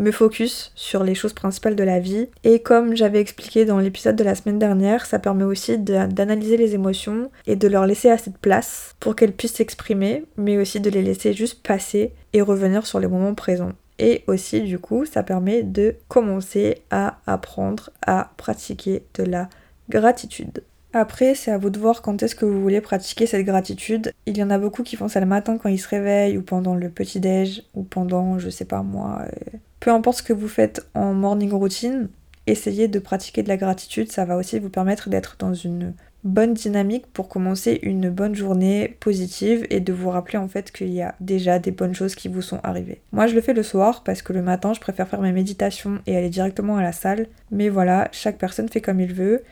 me 0.00 0.10
focus 0.10 0.72
sur 0.74 1.04
les 1.04 1.14
choses 1.14 1.32
principales 1.32 1.76
de 1.76 1.84
la 1.84 2.00
vie. 2.00 2.28
Et 2.42 2.60
comme 2.60 2.96
j'avais 2.96 3.20
expliqué 3.20 3.64
dans 3.64 3.78
l'épisode 3.78 4.16
de 4.16 4.24
la 4.24 4.34
semaine 4.34 4.58
dernière, 4.58 5.06
ça 5.06 5.18
permet 5.18 5.44
aussi 5.44 5.78
d'analyser 5.78 6.56
les 6.56 6.74
émotions 6.74 7.30
et 7.46 7.56
de 7.56 7.68
leur 7.68 7.86
laisser 7.86 8.10
assez 8.10 8.30
de 8.30 8.38
place 8.38 8.96
pour 8.98 9.14
qu'elles 9.14 9.34
puissent 9.34 9.54
s'exprimer, 9.54 10.24
mais 10.36 10.56
aussi 10.58 10.80
de 10.80 10.90
les 10.90 11.02
laisser 11.02 11.32
juste 11.32 11.62
passer 11.62 12.12
et 12.32 12.42
revenir 12.42 12.86
sur 12.86 12.98
les 12.98 13.08
moments 13.08 13.34
présents. 13.34 13.72
Et 13.98 14.24
aussi, 14.26 14.62
du 14.62 14.78
coup, 14.78 15.04
ça 15.04 15.22
permet 15.22 15.62
de 15.62 15.94
commencer 16.08 16.78
à 16.90 17.18
apprendre 17.26 17.90
à 18.06 18.32
pratiquer 18.38 19.02
de 19.14 19.24
la 19.24 19.50
gratitude. 19.90 20.62
Après, 20.92 21.34
c'est 21.34 21.52
à 21.52 21.58
vous 21.58 21.70
de 21.70 21.78
voir 21.78 22.02
quand 22.02 22.22
est-ce 22.22 22.34
que 22.34 22.44
vous 22.44 22.60
voulez 22.60 22.80
pratiquer 22.80 23.26
cette 23.26 23.46
gratitude. 23.46 24.12
Il 24.26 24.36
y 24.36 24.42
en 24.42 24.50
a 24.50 24.58
beaucoup 24.58 24.82
qui 24.82 24.96
font 24.96 25.08
ça 25.08 25.20
le 25.20 25.26
matin 25.26 25.56
quand 25.56 25.68
ils 25.68 25.78
se 25.78 25.88
réveillent, 25.88 26.36
ou 26.36 26.42
pendant 26.42 26.74
le 26.74 26.88
petit-déj, 26.88 27.62
ou 27.74 27.84
pendant, 27.84 28.38
je 28.38 28.50
sais 28.50 28.64
pas 28.64 28.82
moi. 28.82 29.22
Euh, 29.24 29.58
peu 29.78 29.90
importe 29.90 30.18
ce 30.18 30.22
que 30.22 30.32
vous 30.32 30.48
faites 30.48 30.86
en 30.94 31.14
morning 31.14 31.52
routine, 31.52 32.08
essayez 32.46 32.88
de 32.88 32.98
pratiquer 32.98 33.42
de 33.42 33.48
la 33.48 33.56
gratitude. 33.56 34.10
Ça 34.10 34.24
va 34.24 34.36
aussi 34.36 34.58
vous 34.58 34.68
permettre 34.68 35.08
d'être 35.08 35.36
dans 35.38 35.54
une 35.54 35.94
bonne 36.24 36.54
dynamique 36.54 37.06
pour 37.12 37.28
commencer 37.28 37.78
une 37.82 38.10
bonne 38.10 38.34
journée 38.34 38.96
positive 39.00 39.66
et 39.70 39.80
de 39.80 39.92
vous 39.92 40.10
rappeler 40.10 40.38
en 40.38 40.48
fait 40.48 40.70
qu'il 40.70 40.90
y 40.90 41.00
a 41.00 41.14
déjà 41.20 41.58
des 41.58 41.70
bonnes 41.70 41.94
choses 41.94 42.14
qui 42.14 42.28
vous 42.28 42.42
sont 42.42 42.60
arrivées. 42.62 43.00
Moi 43.12 43.26
je 43.26 43.34
le 43.34 43.40
fais 43.40 43.54
le 43.54 43.62
soir 43.62 44.02
parce 44.04 44.20
que 44.20 44.34
le 44.34 44.42
matin 44.42 44.74
je 44.74 44.80
préfère 44.80 45.08
faire 45.08 45.22
mes 45.22 45.32
méditations 45.32 46.00
et 46.06 46.16
aller 46.16 46.28
directement 46.28 46.76
à 46.76 46.82
la 46.82 46.92
salle. 46.92 47.26
Mais 47.50 47.68
voilà, 47.68 48.08
chaque 48.12 48.36
personne 48.36 48.68
fait 48.68 48.82
comme 48.82 49.00
il 49.00 49.14
veut. 49.14 49.42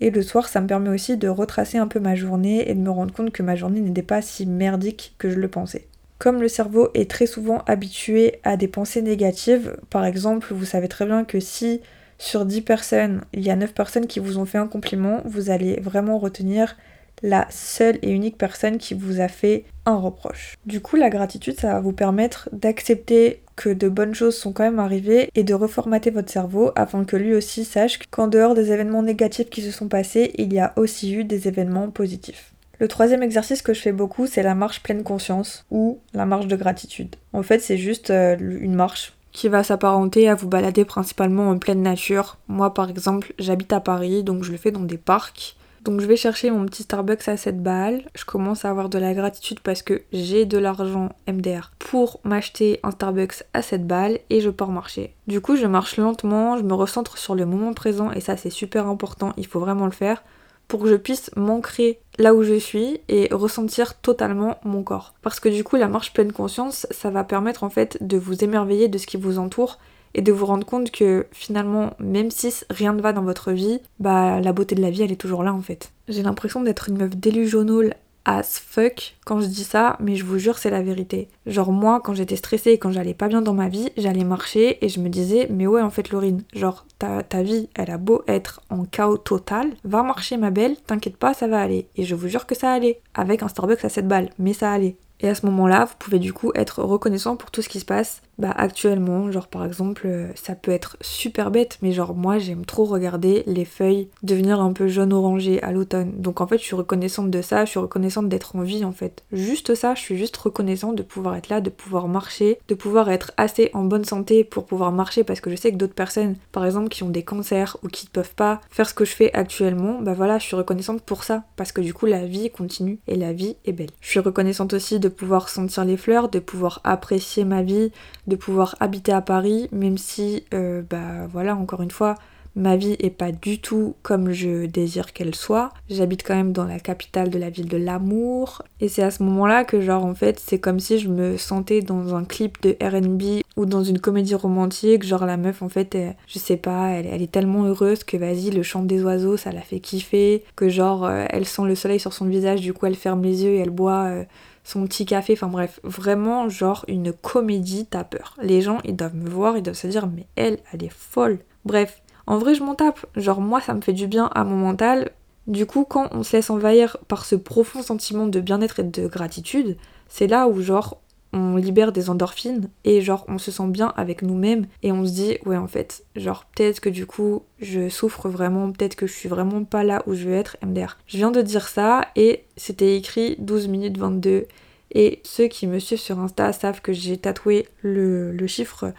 Et 0.00 0.10
le 0.10 0.22
soir, 0.22 0.48
ça 0.48 0.60
me 0.60 0.66
permet 0.66 0.90
aussi 0.90 1.16
de 1.16 1.28
retracer 1.28 1.78
un 1.78 1.88
peu 1.88 2.00
ma 2.00 2.14
journée 2.14 2.70
et 2.70 2.74
de 2.74 2.80
me 2.80 2.90
rendre 2.90 3.12
compte 3.12 3.32
que 3.32 3.42
ma 3.42 3.56
journée 3.56 3.80
n'était 3.80 4.02
pas 4.02 4.22
si 4.22 4.46
merdique 4.46 5.14
que 5.18 5.30
je 5.30 5.38
le 5.38 5.48
pensais. 5.48 5.86
Comme 6.18 6.40
le 6.40 6.48
cerveau 6.48 6.88
est 6.94 7.10
très 7.10 7.26
souvent 7.26 7.62
habitué 7.66 8.40
à 8.42 8.56
des 8.56 8.68
pensées 8.68 9.02
négatives, 9.02 9.76
par 9.90 10.04
exemple, 10.04 10.52
vous 10.52 10.64
savez 10.64 10.88
très 10.88 11.06
bien 11.06 11.24
que 11.24 11.40
si 11.40 11.80
sur 12.18 12.44
10 12.44 12.62
personnes, 12.62 13.20
il 13.32 13.42
y 13.42 13.50
a 13.50 13.56
9 13.56 13.72
personnes 13.72 14.06
qui 14.08 14.18
vous 14.18 14.38
ont 14.38 14.44
fait 14.44 14.58
un 14.58 14.66
compliment, 14.66 15.20
vous 15.24 15.50
allez 15.50 15.80
vraiment 15.80 16.18
retenir 16.18 16.76
la 17.22 17.46
seule 17.50 17.98
et 18.02 18.10
unique 18.10 18.38
personne 18.38 18.78
qui 18.78 18.94
vous 18.94 19.20
a 19.20 19.28
fait 19.28 19.64
un 19.86 19.96
reproche. 19.96 20.56
Du 20.66 20.80
coup, 20.80 20.96
la 20.96 21.10
gratitude, 21.10 21.58
ça 21.58 21.74
va 21.74 21.80
vous 21.80 21.92
permettre 21.92 22.48
d'accepter 22.52 23.42
que 23.56 23.70
de 23.70 23.88
bonnes 23.88 24.14
choses 24.14 24.36
sont 24.36 24.52
quand 24.52 24.62
même 24.62 24.78
arrivées 24.78 25.30
et 25.34 25.42
de 25.42 25.54
reformater 25.54 26.10
votre 26.10 26.30
cerveau 26.30 26.70
afin 26.76 27.04
que 27.04 27.16
lui 27.16 27.34
aussi 27.34 27.64
sache 27.64 27.98
qu'en 28.10 28.28
dehors 28.28 28.54
des 28.54 28.70
événements 28.70 29.02
négatifs 29.02 29.50
qui 29.50 29.62
se 29.62 29.72
sont 29.72 29.88
passés, 29.88 30.32
il 30.36 30.52
y 30.52 30.60
a 30.60 30.72
aussi 30.76 31.12
eu 31.12 31.24
des 31.24 31.48
événements 31.48 31.90
positifs. 31.90 32.52
Le 32.78 32.86
troisième 32.86 33.24
exercice 33.24 33.60
que 33.60 33.74
je 33.74 33.80
fais 33.80 33.92
beaucoup, 33.92 34.28
c'est 34.28 34.44
la 34.44 34.54
marche 34.54 34.82
pleine 34.84 35.02
conscience 35.02 35.64
ou 35.70 35.98
la 36.14 36.26
marche 36.26 36.46
de 36.46 36.54
gratitude. 36.54 37.16
En 37.32 37.42
fait, 37.42 37.58
c'est 37.58 37.78
juste 37.78 38.10
euh, 38.10 38.36
une 38.38 38.76
marche 38.76 39.14
qui 39.32 39.48
va 39.48 39.64
s'apparenter 39.64 40.28
à 40.28 40.36
vous 40.36 40.48
balader 40.48 40.84
principalement 40.84 41.50
en 41.50 41.58
pleine 41.58 41.82
nature. 41.82 42.38
Moi, 42.46 42.72
par 42.72 42.88
exemple, 42.88 43.32
j'habite 43.38 43.72
à 43.72 43.80
Paris, 43.80 44.22
donc 44.22 44.44
je 44.44 44.52
le 44.52 44.58
fais 44.58 44.70
dans 44.70 44.80
des 44.80 44.98
parcs. 44.98 45.56
Donc 45.82 46.00
je 46.00 46.06
vais 46.06 46.16
chercher 46.16 46.50
mon 46.50 46.66
petit 46.66 46.82
Starbucks 46.82 47.28
à 47.28 47.36
7 47.36 47.62
balles. 47.62 48.02
Je 48.14 48.24
commence 48.24 48.64
à 48.64 48.70
avoir 48.70 48.88
de 48.88 48.98
la 48.98 49.14
gratitude 49.14 49.60
parce 49.60 49.82
que 49.82 50.02
j'ai 50.12 50.44
de 50.44 50.58
l'argent 50.58 51.10
MDR 51.26 51.72
pour 51.78 52.20
m'acheter 52.24 52.80
un 52.82 52.90
Starbucks 52.90 53.44
à 53.54 53.62
7 53.62 53.86
balles 53.86 54.18
et 54.30 54.40
je 54.40 54.50
pars 54.50 54.70
marcher. 54.70 55.14
Du 55.26 55.40
coup, 55.40 55.56
je 55.56 55.66
marche 55.66 55.96
lentement, 55.96 56.56
je 56.56 56.62
me 56.62 56.74
recentre 56.74 57.18
sur 57.18 57.34
le 57.34 57.46
moment 57.46 57.72
présent 57.74 58.10
et 58.12 58.20
ça 58.20 58.36
c'est 58.36 58.50
super 58.50 58.86
important, 58.86 59.32
il 59.36 59.46
faut 59.46 59.60
vraiment 59.60 59.86
le 59.86 59.92
faire 59.92 60.22
pour 60.68 60.82
que 60.82 60.88
je 60.88 60.96
puisse 60.96 61.30
m'ancrer 61.34 61.98
là 62.18 62.34
où 62.34 62.42
je 62.42 62.58
suis 62.58 63.00
et 63.08 63.28
ressentir 63.32 63.98
totalement 63.98 64.58
mon 64.64 64.82
corps. 64.82 65.14
Parce 65.22 65.40
que 65.40 65.48
du 65.48 65.64
coup, 65.64 65.76
la 65.76 65.88
marche 65.88 66.12
pleine 66.12 66.32
conscience, 66.32 66.86
ça 66.90 67.10
va 67.10 67.24
permettre 67.24 67.64
en 67.64 67.70
fait 67.70 67.96
de 68.02 68.18
vous 68.18 68.44
émerveiller 68.44 68.88
de 68.88 68.98
ce 68.98 69.06
qui 69.06 69.16
vous 69.16 69.38
entoure 69.38 69.78
et 70.14 70.22
de 70.22 70.32
vous 70.32 70.46
rendre 70.46 70.66
compte 70.66 70.90
que 70.90 71.26
finalement, 71.32 71.94
même 71.98 72.30
si 72.30 72.52
rien 72.70 72.92
ne 72.92 73.02
va 73.02 73.12
dans 73.12 73.22
votre 73.22 73.52
vie, 73.52 73.80
bah 74.00 74.40
la 74.40 74.52
beauté 74.52 74.74
de 74.74 74.82
la 74.82 74.90
vie, 74.90 75.02
elle 75.02 75.12
est 75.12 75.16
toujours 75.16 75.42
là 75.42 75.52
en 75.52 75.60
fait. 75.60 75.92
J'ai 76.08 76.22
l'impression 76.22 76.62
d'être 76.62 76.88
une 76.88 76.98
meuf 76.98 77.16
délusionnelle 77.16 77.94
as 78.28 78.60
fuck 78.60 79.16
quand 79.24 79.40
je 79.40 79.46
dis 79.46 79.64
ça, 79.64 79.96
mais 80.00 80.14
je 80.14 80.24
vous 80.24 80.38
jure, 80.38 80.58
c'est 80.58 80.70
la 80.70 80.82
vérité. 80.82 81.28
Genre, 81.46 81.72
moi, 81.72 82.00
quand 82.04 82.12
j'étais 82.12 82.36
stressée 82.36 82.72
et 82.72 82.78
quand 82.78 82.90
j'allais 82.90 83.14
pas 83.14 83.28
bien 83.28 83.40
dans 83.40 83.54
ma 83.54 83.68
vie, 83.68 83.90
j'allais 83.96 84.24
marcher 84.24 84.84
et 84.84 84.90
je 84.90 85.00
me 85.00 85.08
disais, 85.08 85.48
mais 85.50 85.66
ouais, 85.66 85.80
en 85.80 85.88
fait, 85.88 86.10
Laurine, 86.10 86.42
genre, 86.52 86.84
ta, 86.98 87.22
ta 87.22 87.42
vie, 87.42 87.70
elle 87.74 87.90
a 87.90 87.96
beau 87.96 88.22
être 88.28 88.60
en 88.68 88.84
chaos 88.84 89.16
total, 89.16 89.70
va 89.84 90.02
marcher, 90.02 90.36
ma 90.36 90.50
belle, 90.50 90.76
t'inquiète 90.86 91.16
pas, 91.16 91.32
ça 91.32 91.48
va 91.48 91.60
aller. 91.60 91.88
Et 91.96 92.04
je 92.04 92.14
vous 92.14 92.28
jure 92.28 92.46
que 92.46 92.54
ça 92.54 92.70
allait. 92.70 93.00
Avec 93.14 93.42
un 93.42 93.48
Starbucks 93.48 93.84
à 93.84 93.88
7 93.88 94.06
balles, 94.06 94.30
mais 94.38 94.52
ça 94.52 94.72
allait. 94.72 94.96
Et 95.20 95.28
à 95.28 95.34
ce 95.34 95.46
moment-là, 95.46 95.86
vous 95.86 95.94
pouvez 95.98 96.18
du 96.18 96.34
coup 96.34 96.52
être 96.54 96.82
reconnaissant 96.82 97.36
pour 97.36 97.50
tout 97.50 97.62
ce 97.62 97.68
qui 97.68 97.80
se 97.80 97.86
passe 97.86 98.20
bah 98.38 98.52
actuellement, 98.56 99.30
genre 99.32 99.48
par 99.48 99.64
exemple, 99.64 100.02
euh, 100.06 100.28
ça 100.34 100.54
peut 100.54 100.70
être 100.70 100.96
super 101.00 101.50
bête, 101.50 101.78
mais 101.82 101.92
genre 101.92 102.14
moi 102.14 102.38
j'aime 102.38 102.64
trop 102.64 102.84
regarder 102.84 103.42
les 103.46 103.64
feuilles 103.64 104.08
devenir 104.22 104.60
un 104.60 104.72
peu 104.72 104.88
jaune 104.88 105.12
orangé 105.12 105.62
à 105.62 105.72
l'automne. 105.72 106.12
Donc 106.16 106.40
en 106.40 106.46
fait, 106.46 106.58
je 106.58 106.64
suis 106.64 106.76
reconnaissante 106.76 107.30
de 107.30 107.42
ça, 107.42 107.64
je 107.64 107.70
suis 107.70 107.80
reconnaissante 107.80 108.28
d'être 108.28 108.56
en 108.56 108.62
vie 108.62 108.84
en 108.84 108.92
fait. 108.92 109.24
Juste 109.32 109.74
ça, 109.74 109.94
je 109.94 110.00
suis 110.00 110.16
juste 110.16 110.36
reconnaissante 110.36 110.96
de 110.96 111.02
pouvoir 111.02 111.36
être 111.36 111.48
là, 111.48 111.60
de 111.60 111.70
pouvoir 111.70 112.08
marcher, 112.08 112.58
de 112.68 112.74
pouvoir 112.74 113.10
être 113.10 113.32
assez 113.36 113.70
en 113.74 113.84
bonne 113.84 114.04
santé 114.04 114.44
pour 114.44 114.66
pouvoir 114.66 114.92
marcher 114.92 115.24
parce 115.24 115.40
que 115.40 115.50
je 115.50 115.56
sais 115.56 115.72
que 115.72 115.76
d'autres 115.76 115.94
personnes, 115.94 116.36
par 116.52 116.64
exemple, 116.64 116.88
qui 116.88 117.02
ont 117.02 117.10
des 117.10 117.24
cancers 117.24 117.76
ou 117.82 117.88
qui 117.88 118.06
ne 118.06 118.10
peuvent 118.10 118.34
pas 118.34 118.60
faire 118.70 118.88
ce 118.88 118.94
que 118.94 119.04
je 119.04 119.12
fais 119.12 119.32
actuellement, 119.34 120.00
bah 120.00 120.14
voilà, 120.14 120.38
je 120.38 120.44
suis 120.44 120.56
reconnaissante 120.56 121.02
pour 121.02 121.24
ça 121.24 121.44
parce 121.56 121.72
que 121.72 121.80
du 121.80 121.92
coup 121.92 122.06
la 122.06 122.24
vie 122.24 122.50
continue 122.50 122.98
et 123.08 123.16
la 123.16 123.32
vie 123.32 123.56
est 123.64 123.72
belle. 123.72 123.90
Je 124.00 124.08
suis 124.08 124.20
reconnaissante 124.20 124.74
aussi 124.74 125.00
de 125.00 125.08
pouvoir 125.08 125.48
sentir 125.48 125.84
les 125.84 125.96
fleurs, 125.96 126.28
de 126.28 126.38
pouvoir 126.38 126.80
apprécier 126.84 127.44
ma 127.44 127.62
vie, 127.62 127.90
de 128.28 128.36
pouvoir 128.36 128.76
habiter 128.78 129.12
à 129.12 129.20
Paris, 129.20 129.68
même 129.72 129.98
si, 129.98 130.44
euh, 130.54 130.82
bah 130.88 131.26
voilà, 131.32 131.56
encore 131.56 131.82
une 131.82 131.90
fois, 131.90 132.14
ma 132.58 132.76
vie 132.76 132.96
est 132.98 133.10
pas 133.10 133.32
du 133.32 133.60
tout 133.60 133.94
comme 134.02 134.32
je 134.32 134.66
désire 134.66 135.12
qu'elle 135.12 135.34
soit. 135.34 135.70
J'habite 135.88 136.22
quand 136.22 136.34
même 136.34 136.52
dans 136.52 136.64
la 136.64 136.78
capitale 136.78 137.30
de 137.30 137.38
la 137.38 137.50
ville 137.50 137.68
de 137.68 137.76
l'amour. 137.76 138.62
Et 138.80 138.88
c'est 138.88 139.02
à 139.02 139.10
ce 139.10 139.22
moment-là 139.22 139.64
que, 139.64 139.80
genre, 139.80 140.04
en 140.04 140.14
fait, 140.14 140.38
c'est 140.38 140.58
comme 140.58 140.80
si 140.80 140.98
je 140.98 141.08
me 141.08 141.36
sentais 141.36 141.80
dans 141.80 142.14
un 142.14 142.24
clip 142.24 142.60
de 142.62 142.76
RB 142.82 143.42
ou 143.56 143.64
dans 143.64 143.84
une 143.84 144.00
comédie 144.00 144.34
romantique. 144.34 145.04
Genre, 145.04 145.24
la 145.24 145.36
meuf, 145.36 145.62
en 145.62 145.68
fait, 145.68 145.96
je 146.26 146.38
sais 146.38 146.56
pas, 146.56 146.88
elle, 146.88 147.22
est 147.22 147.32
tellement 147.32 147.64
heureuse 147.64 148.04
que, 148.04 148.16
vas-y, 148.16 148.50
le 148.50 148.62
chant 148.62 148.82
des 148.82 149.02
oiseaux, 149.02 149.36
ça 149.36 149.52
la 149.52 149.62
fait 149.62 149.80
kiffer. 149.80 150.44
Que, 150.56 150.68
genre, 150.68 151.04
euh, 151.04 151.24
elle 151.30 151.46
sent 151.46 151.62
le 151.64 151.74
soleil 151.74 152.00
sur 152.00 152.12
son 152.12 152.26
visage, 152.26 152.60
du 152.60 152.72
coup, 152.72 152.86
elle 152.86 152.96
ferme 152.96 153.22
les 153.22 153.44
yeux 153.44 153.52
et 153.52 153.58
elle 153.58 153.70
boit. 153.70 154.04
Euh, 154.06 154.24
son 154.68 154.86
petit 154.86 155.06
café, 155.06 155.32
enfin 155.32 155.46
bref, 155.46 155.80
vraiment 155.82 156.50
genre 156.50 156.84
une 156.88 157.14
comédie, 157.14 157.86
t'as 157.86 158.04
peur. 158.04 158.36
Les 158.42 158.60
gens, 158.60 158.78
ils 158.84 158.94
doivent 158.94 159.16
me 159.16 159.28
voir, 159.28 159.56
ils 159.56 159.62
doivent 159.62 159.74
se 159.74 159.86
dire, 159.86 160.06
mais 160.06 160.26
elle, 160.36 160.58
elle 160.72 160.84
est 160.84 160.92
folle. 160.92 161.38
Bref, 161.64 162.02
en 162.26 162.36
vrai, 162.36 162.54
je 162.54 162.62
m'en 162.62 162.74
tape. 162.74 163.06
Genre, 163.16 163.40
moi, 163.40 163.62
ça 163.62 163.72
me 163.72 163.80
fait 163.80 163.94
du 163.94 164.06
bien 164.06 164.26
à 164.34 164.44
mon 164.44 164.56
mental. 164.56 165.12
Du 165.46 165.64
coup, 165.64 165.86
quand 165.88 166.08
on 166.12 166.22
se 166.22 166.36
laisse 166.36 166.50
envahir 166.50 166.98
par 167.08 167.24
ce 167.24 167.34
profond 167.34 167.80
sentiment 167.80 168.26
de 168.26 168.40
bien-être 168.40 168.80
et 168.80 168.84
de 168.84 169.08
gratitude, 169.08 169.78
c'est 170.06 170.26
là 170.26 170.48
où, 170.48 170.60
genre, 170.60 171.00
on 171.32 171.56
libère 171.56 171.92
des 171.92 172.10
endorphines 172.10 172.68
et 172.84 173.00
genre 173.00 173.24
on 173.28 173.38
se 173.38 173.50
sent 173.50 173.68
bien 173.68 173.92
avec 173.96 174.22
nous-mêmes 174.22 174.66
et 174.82 174.92
on 174.92 175.04
se 175.04 175.12
dit 175.12 175.38
ouais 175.44 175.56
en 175.56 175.68
fait 175.68 176.04
genre 176.16 176.46
peut-être 176.54 176.80
que 176.80 176.88
du 176.88 177.06
coup 177.06 177.42
je 177.60 177.88
souffre 177.88 178.28
vraiment 178.28 178.70
peut-être 178.72 178.96
que 178.96 179.06
je 179.06 179.12
suis 179.12 179.28
vraiment 179.28 179.64
pas 179.64 179.84
là 179.84 180.02
où 180.06 180.14
je 180.14 180.28
veux 180.28 180.34
être 180.34 180.56
MDR 180.64 180.96
je 181.06 181.18
viens 181.18 181.30
de 181.30 181.42
dire 181.42 181.68
ça 181.68 182.08
et 182.16 182.44
c'était 182.56 182.96
écrit 182.96 183.36
12 183.38 183.68
minutes 183.68 183.98
22 183.98 184.46
et 184.92 185.20
ceux 185.22 185.48
qui 185.48 185.66
me 185.66 185.78
suivent 185.78 186.00
sur 186.00 186.18
Insta 186.18 186.52
savent 186.52 186.80
que 186.80 186.92
j'ai 186.92 187.18
tatoué 187.18 187.68
le, 187.82 188.32
le 188.32 188.46
chiffre 188.46 188.92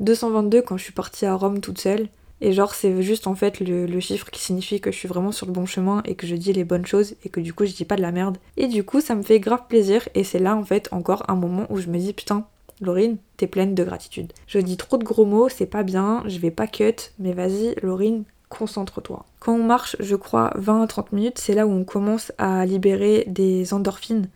222 0.00 0.62
quand 0.62 0.76
je 0.78 0.84
suis 0.84 0.92
partie 0.92 1.26
à 1.26 1.34
Rome 1.34 1.60
toute 1.60 1.80
seule 1.80 2.08
et 2.44 2.52
genre, 2.52 2.74
c'est 2.74 3.00
juste 3.00 3.26
en 3.26 3.34
fait 3.34 3.58
le, 3.60 4.00
chiffre 4.00 4.30
qui 4.30 4.38
signifie 4.38 4.78
que 4.78 4.92
je 4.92 4.98
suis 4.98 5.08
vraiment 5.08 5.32
sur 5.32 5.46
le 5.46 5.52
bon 5.52 5.64
chemin 5.64 6.02
et 6.04 6.14
que 6.14 6.26
je 6.26 6.36
dis 6.36 6.52
les 6.52 6.64
bonnes 6.64 6.84
choses 6.84 7.14
et 7.24 7.30
que 7.30 7.40
du 7.40 7.54
coup, 7.54 7.64
je 7.64 7.72
dis 7.72 7.86
pas 7.86 7.96
de 7.96 8.02
la 8.02 8.12
merde. 8.12 8.36
Et 8.58 8.66
du 8.66 8.84
coup, 8.84 9.00
ça 9.00 9.14
me 9.14 9.22
fait 9.22 9.40
grave 9.40 9.62
plaisir. 9.66 10.06
Et 10.14 10.24
c'est 10.24 10.38
là 10.38 10.54
en 10.54 10.62
fait 10.62 10.90
encore 10.92 11.22
un 11.28 11.36
moment 11.36 11.66
où 11.70 11.78
je 11.78 11.88
me 11.88 11.96
dis 11.96 12.12
putain, 12.12 12.44
Laurine, 12.82 13.16
t'es 13.38 13.46
pleine 13.46 13.74
de 13.74 13.82
gratitude. 13.82 14.30
Je 14.46 14.58
dis 14.58 14.76
trop 14.76 14.98
de 14.98 15.04
gros 15.04 15.24
mots, 15.24 15.48
c'est 15.48 15.64
pas 15.64 15.84
bien, 15.84 16.22
je 16.26 16.38
vais 16.38 16.50
pas 16.50 16.66
cut, 16.66 17.12
mais 17.18 17.32
vas-y, 17.32 17.76
Laurine, 17.82 18.24
concentre-toi. 18.50 19.24
Quand 19.40 19.54
on 19.54 19.64
marche, 19.64 19.96
je 19.98 20.14
crois, 20.14 20.52
20 20.56 20.82
à 20.82 20.86
30 20.86 21.12
minutes, 21.12 21.38
c'est 21.38 21.54
là 21.54 21.66
où 21.66 21.70
on 21.70 21.84
commence 21.84 22.30
à 22.36 22.66
libérer 22.66 23.24
des 23.26 23.72
endorphines. 23.72 24.28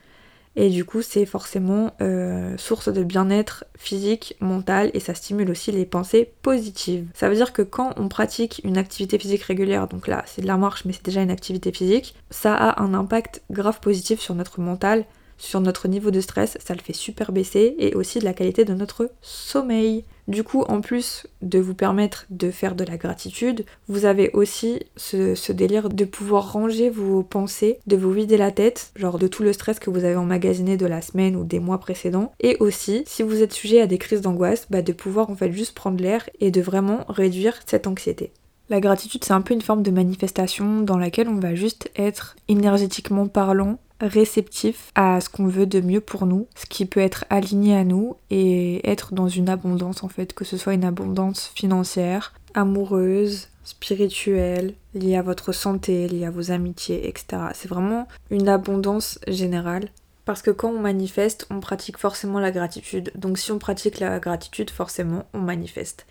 Et 0.60 0.70
du 0.70 0.84
coup, 0.84 1.02
c'est 1.02 1.24
forcément 1.24 1.92
euh, 2.00 2.58
source 2.58 2.88
de 2.88 3.04
bien-être 3.04 3.64
physique, 3.76 4.34
mental, 4.40 4.90
et 4.92 4.98
ça 4.98 5.14
stimule 5.14 5.52
aussi 5.52 5.70
les 5.70 5.86
pensées 5.86 6.32
positives. 6.42 7.06
Ça 7.14 7.28
veut 7.28 7.36
dire 7.36 7.52
que 7.52 7.62
quand 7.62 7.92
on 7.96 8.08
pratique 8.08 8.60
une 8.64 8.76
activité 8.76 9.20
physique 9.20 9.44
régulière, 9.44 9.86
donc 9.86 10.08
là, 10.08 10.24
c'est 10.26 10.42
de 10.42 10.48
la 10.48 10.56
marche, 10.56 10.84
mais 10.84 10.92
c'est 10.92 11.04
déjà 11.04 11.22
une 11.22 11.30
activité 11.30 11.70
physique, 11.70 12.16
ça 12.30 12.56
a 12.56 12.82
un 12.82 12.92
impact 12.92 13.44
grave 13.52 13.78
positif 13.78 14.18
sur 14.18 14.34
notre 14.34 14.60
mental, 14.60 15.04
sur 15.38 15.60
notre 15.60 15.88
niveau 15.88 16.10
de 16.10 16.20
stress, 16.20 16.58
ça 16.62 16.74
le 16.74 16.80
fait 16.80 16.92
super 16.92 17.32
baisser, 17.32 17.74
et 17.78 17.94
aussi 17.94 18.18
de 18.18 18.24
la 18.24 18.34
qualité 18.34 18.64
de 18.64 18.74
notre 18.74 19.10
sommeil. 19.22 20.04
Du 20.26 20.44
coup, 20.44 20.62
en 20.68 20.82
plus 20.82 21.26
de 21.40 21.58
vous 21.58 21.74
permettre 21.74 22.26
de 22.28 22.50
faire 22.50 22.74
de 22.74 22.84
la 22.84 22.98
gratitude, 22.98 23.64
vous 23.88 24.04
avez 24.04 24.30
aussi 24.34 24.80
ce, 24.96 25.52
délire 25.52 25.88
de 25.88 26.04
pouvoir 26.04 26.52
ranger 26.52 26.90
vos 26.90 27.22
pensées, 27.22 27.78
de 27.86 27.96
vous 27.96 28.12
vider 28.12 28.36
la 28.36 28.50
tête, 28.50 28.90
genre 28.94 29.18
de 29.18 29.26
tout 29.26 29.42
le 29.42 29.54
stress 29.54 29.78
que 29.78 29.88
vous 29.88 30.04
avez 30.04 30.16
emmagasiné 30.16 30.76
de 30.76 30.84
la 30.84 31.00
semaine 31.00 31.34
ou 31.34 31.44
des 31.44 31.60
mois 31.60 31.78
précédents. 31.78 32.32
Et 32.40 32.58
aussi, 32.60 33.04
si 33.06 33.22
vous 33.22 33.42
êtes 33.42 33.54
sujet 33.54 33.80
à 33.80 33.86
des 33.86 33.96
crises 33.96 34.20
d'angoisse, 34.20 34.66
bah 34.68 34.82
de 34.82 34.92
pouvoir 34.92 35.30
en 35.30 35.34
fait 35.34 35.52
juste 35.52 35.74
prendre 35.74 36.02
l'air 36.02 36.28
et 36.40 36.50
de 36.50 36.60
vraiment 36.60 37.06
réduire 37.08 37.58
cette 37.64 37.86
anxiété. 37.86 38.32
La 38.68 38.80
gratitude, 38.80 39.24
c'est 39.24 39.32
un 39.32 39.40
peu 39.40 39.54
une 39.54 39.62
forme 39.62 39.82
de 39.82 39.90
manifestation 39.90 40.82
dans 40.82 40.98
laquelle 40.98 41.28
on 41.28 41.40
va 41.40 41.54
juste 41.54 41.90
être 41.96 42.36
énergétiquement 42.48 43.26
parlant 43.26 43.78
réceptif 44.00 44.92
à 44.94 45.20
ce 45.20 45.28
qu'on 45.28 45.46
veut 45.46 45.66
de 45.66 45.80
mieux 45.80 46.00
pour 46.00 46.26
nous, 46.26 46.46
ce 46.54 46.66
qui 46.66 46.86
peut 46.86 47.00
être 47.00 47.24
aligné 47.30 47.76
à 47.76 47.84
nous 47.84 48.16
et 48.30 48.88
être 48.88 49.14
dans 49.14 49.28
une 49.28 49.48
abondance 49.48 50.02
en 50.02 50.08
fait, 50.08 50.32
que 50.32 50.44
ce 50.44 50.56
soit 50.56 50.74
une 50.74 50.84
abondance 50.84 51.50
financière, 51.54 52.34
amoureuse, 52.54 53.48
spirituelle, 53.64 54.74
liée 54.94 55.16
à 55.16 55.22
votre 55.22 55.52
santé, 55.52 56.08
liée 56.08 56.24
à 56.24 56.30
vos 56.30 56.50
amitiés, 56.50 57.08
etc. 57.08 57.42
C'est 57.54 57.68
vraiment 57.68 58.08
une 58.30 58.48
abondance 58.48 59.18
générale. 59.28 59.90
Parce 60.24 60.42
que 60.42 60.50
quand 60.50 60.70
on 60.70 60.80
manifeste, 60.80 61.46
on 61.50 61.60
pratique 61.60 61.96
forcément 61.96 62.38
la 62.38 62.50
gratitude. 62.50 63.12
Donc 63.14 63.38
si 63.38 63.50
on 63.50 63.58
pratique 63.58 63.98
la 63.98 64.18
gratitude, 64.20 64.70
forcément, 64.70 65.24
on 65.32 65.38
manifeste. 65.38 66.06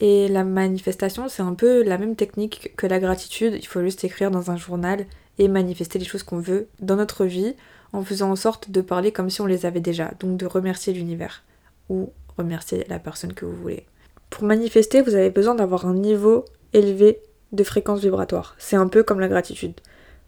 Et 0.00 0.28
la 0.28 0.44
manifestation, 0.44 1.28
c'est 1.28 1.42
un 1.42 1.54
peu 1.54 1.82
la 1.82 1.98
même 1.98 2.16
technique 2.16 2.72
que 2.76 2.86
la 2.86 2.98
gratitude. 2.98 3.54
Il 3.58 3.66
faut 3.66 3.82
juste 3.82 4.02
écrire 4.02 4.30
dans 4.30 4.50
un 4.50 4.56
journal 4.56 5.04
et 5.38 5.46
manifester 5.46 5.98
les 5.98 6.06
choses 6.06 6.22
qu'on 6.22 6.38
veut 6.38 6.68
dans 6.80 6.96
notre 6.96 7.26
vie 7.26 7.54
en 7.92 8.02
faisant 8.02 8.30
en 8.30 8.36
sorte 8.36 8.70
de 8.70 8.80
parler 8.80 9.12
comme 9.12 9.30
si 9.30 9.40
on 9.40 9.46
les 9.46 9.66
avait 9.66 9.80
déjà, 9.80 10.12
donc 10.20 10.36
de 10.36 10.46
remercier 10.46 10.92
l'univers 10.92 11.42
ou 11.88 12.12
remercier 12.38 12.84
la 12.88 12.98
personne 12.98 13.34
que 13.34 13.44
vous 13.44 13.56
voulez. 13.56 13.84
Pour 14.30 14.44
manifester, 14.44 15.02
vous 15.02 15.14
avez 15.14 15.30
besoin 15.30 15.54
d'avoir 15.54 15.86
un 15.86 15.94
niveau 15.94 16.44
élevé 16.72 17.20
de 17.52 17.64
fréquence 17.64 18.00
vibratoire. 18.00 18.54
C'est 18.58 18.76
un 18.76 18.86
peu 18.88 19.02
comme 19.02 19.20
la 19.20 19.28
gratitude. 19.28 19.74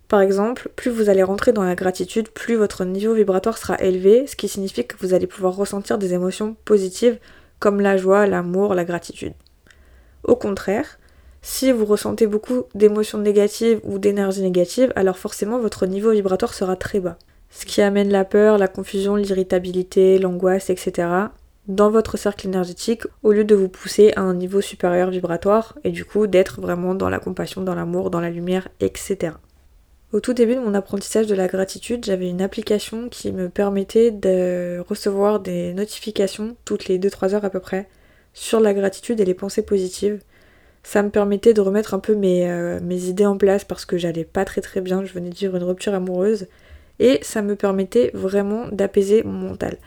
Par 0.09 0.21
exemple, 0.21 0.71
plus 0.77 0.91
vous 0.91 1.09
allez 1.09 1.23
rentrer 1.23 1.53
dans 1.53 1.63
la 1.63 1.77
gratitude, 1.77 2.29
plus 2.31 2.57
votre 2.57 2.85
niveau 2.85 3.15
vibratoire 3.15 3.57
sera 3.57 3.81
élevé, 3.81 4.27
ce 4.27 4.37
qui 4.37 4.49
signifie 4.49 4.87
que 4.87 4.97
vous 4.99 5.15
allez 5.15 5.27
pouvoir 5.27 5.57
ressentir 5.57 5.97
des 5.97 6.13
émotions 6.13 6.57
positives 6.65 7.19
comme 7.61 7.81
la 7.81 7.97
joie, 7.97 8.27
l'amour, 8.27 8.75
la 8.75 8.85
gratitude. 8.85 9.33
Au 10.25 10.37
contraire, 10.37 10.99
si 11.43 11.73
vous 11.73 11.85
ressentez 11.85 12.29
beaucoup 12.29 12.65
d'émotions 12.75 13.19
négatives 13.19 13.81
ou 13.83 13.99
d'énergie 13.99 14.43
négative, 14.43 14.93
alors 14.95 15.19
forcément 15.19 15.59
votre 15.59 15.87
niveau 15.87 16.13
vibratoire 16.13 16.55
sera 16.55 16.77
très 16.77 17.01
bas. 17.01 17.19
Ce 17.51 17.67
qui 17.67 17.83
amène 17.83 18.11
la 18.11 18.25
peur, 18.25 18.59
la 18.59 18.69
confusion, 18.69 19.17
l'irritabilité, 19.17 20.19
l'angoisse, 20.19 20.71
etc. 20.71 21.09
dans 21.67 21.91
votre 21.91 22.17
cercle 22.17 22.47
énergétique 22.47 23.03
au 23.23 23.33
lieu 23.33 23.45
de 23.45 23.57
vous 23.57 23.69
pousser 23.69 24.13
à 24.15 24.21
un 24.21 24.35
niveau 24.35 24.61
supérieur 24.61 25.11
vibratoire 25.11 25.77
et 25.83 25.91
du 25.91 26.05
coup 26.05 26.29
d'être 26.29 26.61
vraiment 26.61 26.95
dans 26.95 27.11
la 27.11 27.19
compassion, 27.19 27.61
dans 27.63 27.75
l'amour, 27.75 28.11
dans 28.11 28.21
la 28.21 28.31
lumière, 28.31 28.69
etc. 28.81 29.33
Au 30.13 30.21
tout 30.21 30.35
début 30.35 30.55
de 30.55 30.61
mon 30.61 30.75
apprentissage 30.75 31.27
de 31.27 31.35
la 31.35 31.49
gratitude, 31.49 32.05
j'avais 32.05 32.29
une 32.29 32.43
application 32.43 33.09
qui 33.09 33.33
me 33.33 33.49
permettait 33.49 34.11
de 34.11 34.79
recevoir 34.87 35.41
des 35.41 35.75
notifications 35.75 36.57
toutes 36.65 36.87
les 36.87 36.99
2-3 36.99 37.35
heures 37.35 37.45
à 37.45 37.51
peu 37.51 37.61
près 37.61 37.89
sur 38.35 38.61
la 38.61 38.75
gratitude 38.75 39.21
et 39.21 39.25
les 39.25 39.35
pensées 39.35 39.63
positives. 39.63 40.21
Ça 40.83 41.03
me 41.03 41.11
permettait 41.11 41.55
de 41.55 41.61
remettre 41.61 41.95
un 41.95 41.99
peu 42.01 42.15
mes, 42.15 42.51
euh, 42.51 42.81
mes 42.83 43.05
idées 43.05 43.27
en 43.27 43.37
place 43.37 43.65
parce 43.65 43.85
que 43.85 43.99
j'allais 43.99 44.25
pas 44.25 44.45
très 44.45 44.61
très 44.61 44.81
bien, 44.81 45.05
je 45.05 45.13
venais 45.13 45.31
de 45.31 45.35
vivre 45.35 45.57
une 45.57 45.63
rupture 45.63 45.95
amoureuse. 45.95 46.47
Et 46.99 47.21
ça 47.23 47.43
me 47.43 47.57
permettait 47.57 48.11
vraiment 48.15 48.67
d'apaiser 48.71 49.23
mon 49.23 49.49
mental. 49.49 49.79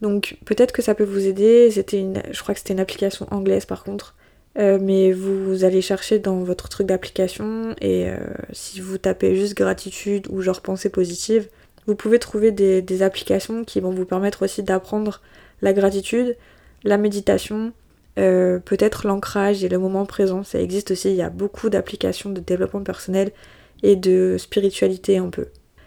Donc 0.00 0.36
peut-être 0.44 0.72
que 0.72 0.82
ça 0.82 0.94
peut 0.94 1.04
vous 1.04 1.26
aider, 1.26 1.70
c'était 1.70 1.98
une, 1.98 2.22
je 2.30 2.42
crois 2.42 2.54
que 2.54 2.60
c'était 2.60 2.74
une 2.74 2.80
application 2.80 3.26
anglaise 3.30 3.66
par 3.66 3.84
contre, 3.84 4.14
Euh, 4.56 4.78
mais 4.80 5.10
vous 5.12 5.64
allez 5.64 5.82
chercher 5.82 6.20
dans 6.20 6.38
votre 6.44 6.68
truc 6.68 6.86
d'application 6.86 7.74
et 7.80 8.08
euh, 8.08 8.18
si 8.52 8.80
vous 8.80 8.98
tapez 8.98 9.34
juste 9.34 9.56
gratitude 9.56 10.28
ou 10.30 10.42
genre 10.42 10.60
pensée 10.60 10.90
positive, 10.90 11.48
vous 11.86 11.96
pouvez 11.96 12.18
trouver 12.20 12.52
des, 12.52 13.02
applications 13.02 13.64
qui 13.64 13.80
vont 13.80 13.90
vous 13.90 14.04
permettre 14.04 14.44
aussi 14.44 14.62
d'apprendre 14.62 15.20
la 15.60 15.72
gratitude, 15.72 16.36
la 16.84 16.98
méditation, 16.98 17.72
euh, 18.18 18.58
peut-être 18.58 19.06
l'ancrage 19.06 19.64
et 19.64 19.68
le 19.68 19.78
moment 19.78 20.06
présent. 20.06 20.44
Ça 20.44 20.60
existe 20.60 20.92
aussi, 20.92 21.10
il 21.10 21.16
y 21.16 21.22
a 21.22 21.30
beaucoup 21.30 21.68
d'applications 21.68 22.30
de 22.30 22.40
développement 22.40 22.82
personnel 22.82 23.32
et 23.82 23.96
de 23.96 24.36
spiritualité 24.38 25.18
un 25.18 25.30
peu. 25.30 25.46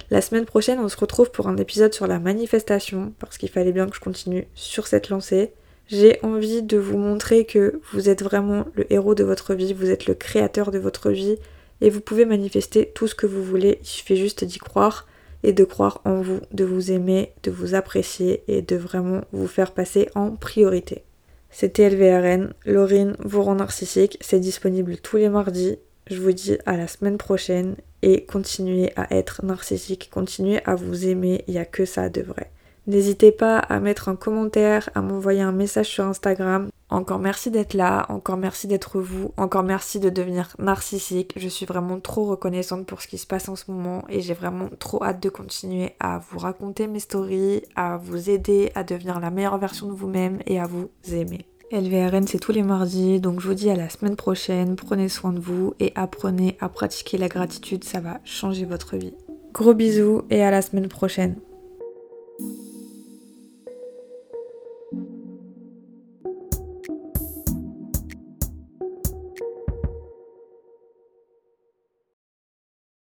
La 0.09 0.21
semaine 0.21 0.45
prochaine, 0.45 0.79
on 0.79 0.87
se 0.87 0.97
retrouve 0.97 1.31
pour 1.31 1.47
un 1.47 1.57
épisode 1.57 1.93
sur 1.93 2.07
la 2.07 2.19
manifestation, 2.19 3.13
parce 3.19 3.37
qu'il 3.37 3.49
fallait 3.49 3.73
bien 3.73 3.87
que 3.87 3.95
je 3.95 4.01
continue 4.01 4.47
sur 4.55 4.87
cette 4.87 5.09
lancée. 5.09 5.51
J'ai 5.87 6.19
envie 6.23 6.63
de 6.63 6.77
vous 6.77 6.97
montrer 6.97 7.45
que 7.45 7.81
vous 7.91 8.09
êtes 8.09 8.23
vraiment 8.23 8.65
le 8.75 8.91
héros 8.91 9.15
de 9.15 9.23
votre 9.23 9.53
vie, 9.53 9.73
vous 9.73 9.89
êtes 9.89 10.05
le 10.05 10.13
créateur 10.13 10.71
de 10.71 10.79
votre 10.79 11.11
vie, 11.11 11.37
et 11.81 11.89
vous 11.89 12.01
pouvez 12.01 12.25
manifester 12.25 12.91
tout 12.93 13.07
ce 13.07 13.15
que 13.15 13.27
vous 13.27 13.43
voulez, 13.43 13.79
il 13.81 13.87
suffit 13.87 14.17
juste 14.17 14.43
d'y 14.43 14.59
croire 14.59 15.07
et 15.43 15.53
de 15.53 15.63
croire 15.63 16.01
en 16.05 16.21
vous, 16.21 16.39
de 16.51 16.65
vous 16.65 16.91
aimer, 16.91 17.33
de 17.43 17.51
vous 17.51 17.75
apprécier 17.75 18.43
et 18.47 18.61
de 18.61 18.75
vraiment 18.75 19.21
vous 19.31 19.47
faire 19.47 19.71
passer 19.71 20.09
en 20.15 20.31
priorité. 20.31 21.03
C'était 21.49 21.89
LVRN, 21.89 22.53
Laurine 22.65 23.15
vous 23.19 23.41
rend 23.41 23.55
narcissique, 23.55 24.17
c'est 24.21 24.39
disponible 24.39 24.97
tous 24.97 25.17
les 25.17 25.29
mardis. 25.29 25.77
Je 26.09 26.21
vous 26.21 26.31
dis 26.31 26.57
à 26.65 26.77
la 26.77 26.87
semaine 26.87 27.17
prochaine 27.17 27.75
et 28.01 28.25
continuez 28.25 28.91
à 28.95 29.13
être 29.15 29.43
narcissique, 29.43 30.09
continuez 30.11 30.59
à 30.65 30.75
vous 30.75 31.07
aimer, 31.07 31.43
il 31.47 31.53
n'y 31.53 31.59
a 31.59 31.65
que 31.65 31.85
ça 31.85 32.09
de 32.09 32.21
vrai. 32.21 32.51
N'hésitez 32.87 33.33
pas 33.33 33.59
à 33.59 33.81
mettre 33.81 34.07
un 34.07 34.15
commentaire, 34.15 34.89
à 34.95 35.01
m'envoyer 35.01 35.41
un 35.41 35.51
message 35.51 35.87
sur 35.87 36.05
Instagram. 36.05 36.69
Encore 36.89 37.19
merci 37.19 37.51
d'être 37.51 37.73
là, 37.73 38.05
encore 38.07 38.37
merci 38.37 38.65
d'être 38.65 39.01
vous, 39.01 39.33
encore 39.35 39.63
merci 39.63 39.99
de 39.99 40.09
devenir 40.09 40.55
narcissique. 40.57 41.33
Je 41.35 41.49
suis 41.49 41.65
vraiment 41.65 41.99
trop 41.99 42.23
reconnaissante 42.23 42.85
pour 42.85 43.01
ce 43.01 43.09
qui 43.09 43.17
se 43.17 43.27
passe 43.27 43.49
en 43.49 43.57
ce 43.57 43.69
moment 43.69 44.05
et 44.07 44.21
j'ai 44.21 44.33
vraiment 44.33 44.69
trop 44.79 45.03
hâte 45.03 45.21
de 45.21 45.27
continuer 45.27 45.95
à 45.99 46.19
vous 46.29 46.39
raconter 46.39 46.87
mes 46.87 47.01
stories, 47.01 47.63
à 47.75 47.97
vous 47.97 48.29
aider 48.29 48.71
à 48.73 48.85
devenir 48.85 49.19
la 49.19 49.31
meilleure 49.31 49.57
version 49.57 49.87
de 49.87 49.93
vous-même 49.93 50.39
et 50.45 50.57
à 50.57 50.65
vous 50.65 50.89
aimer. 51.11 51.45
LVRN 51.73 52.25
c'est 52.25 52.39
tous 52.39 52.53
les 52.53 52.63
mardis, 52.63 53.19
donc 53.19 53.41
je 53.41 53.49
vous 53.49 53.53
dis 53.53 53.69
à 53.69 53.75
la 53.75 53.89
semaine 53.89 54.15
prochaine, 54.15 54.77
prenez 54.77 55.09
soin 55.09 55.33
de 55.33 55.41
vous 55.41 55.73
et 55.81 55.91
apprenez 55.95 56.55
à 56.61 56.69
pratiquer 56.69 57.17
la 57.17 57.27
gratitude, 57.27 57.83
ça 57.83 57.99
va 57.99 58.21
changer 58.23 58.63
votre 58.63 58.95
vie. 58.95 59.13
Gros 59.51 59.73
bisous 59.73 60.21
et 60.29 60.41
à 60.41 60.51
la 60.51 60.61
semaine 60.61 60.87
prochaine. 60.87 61.35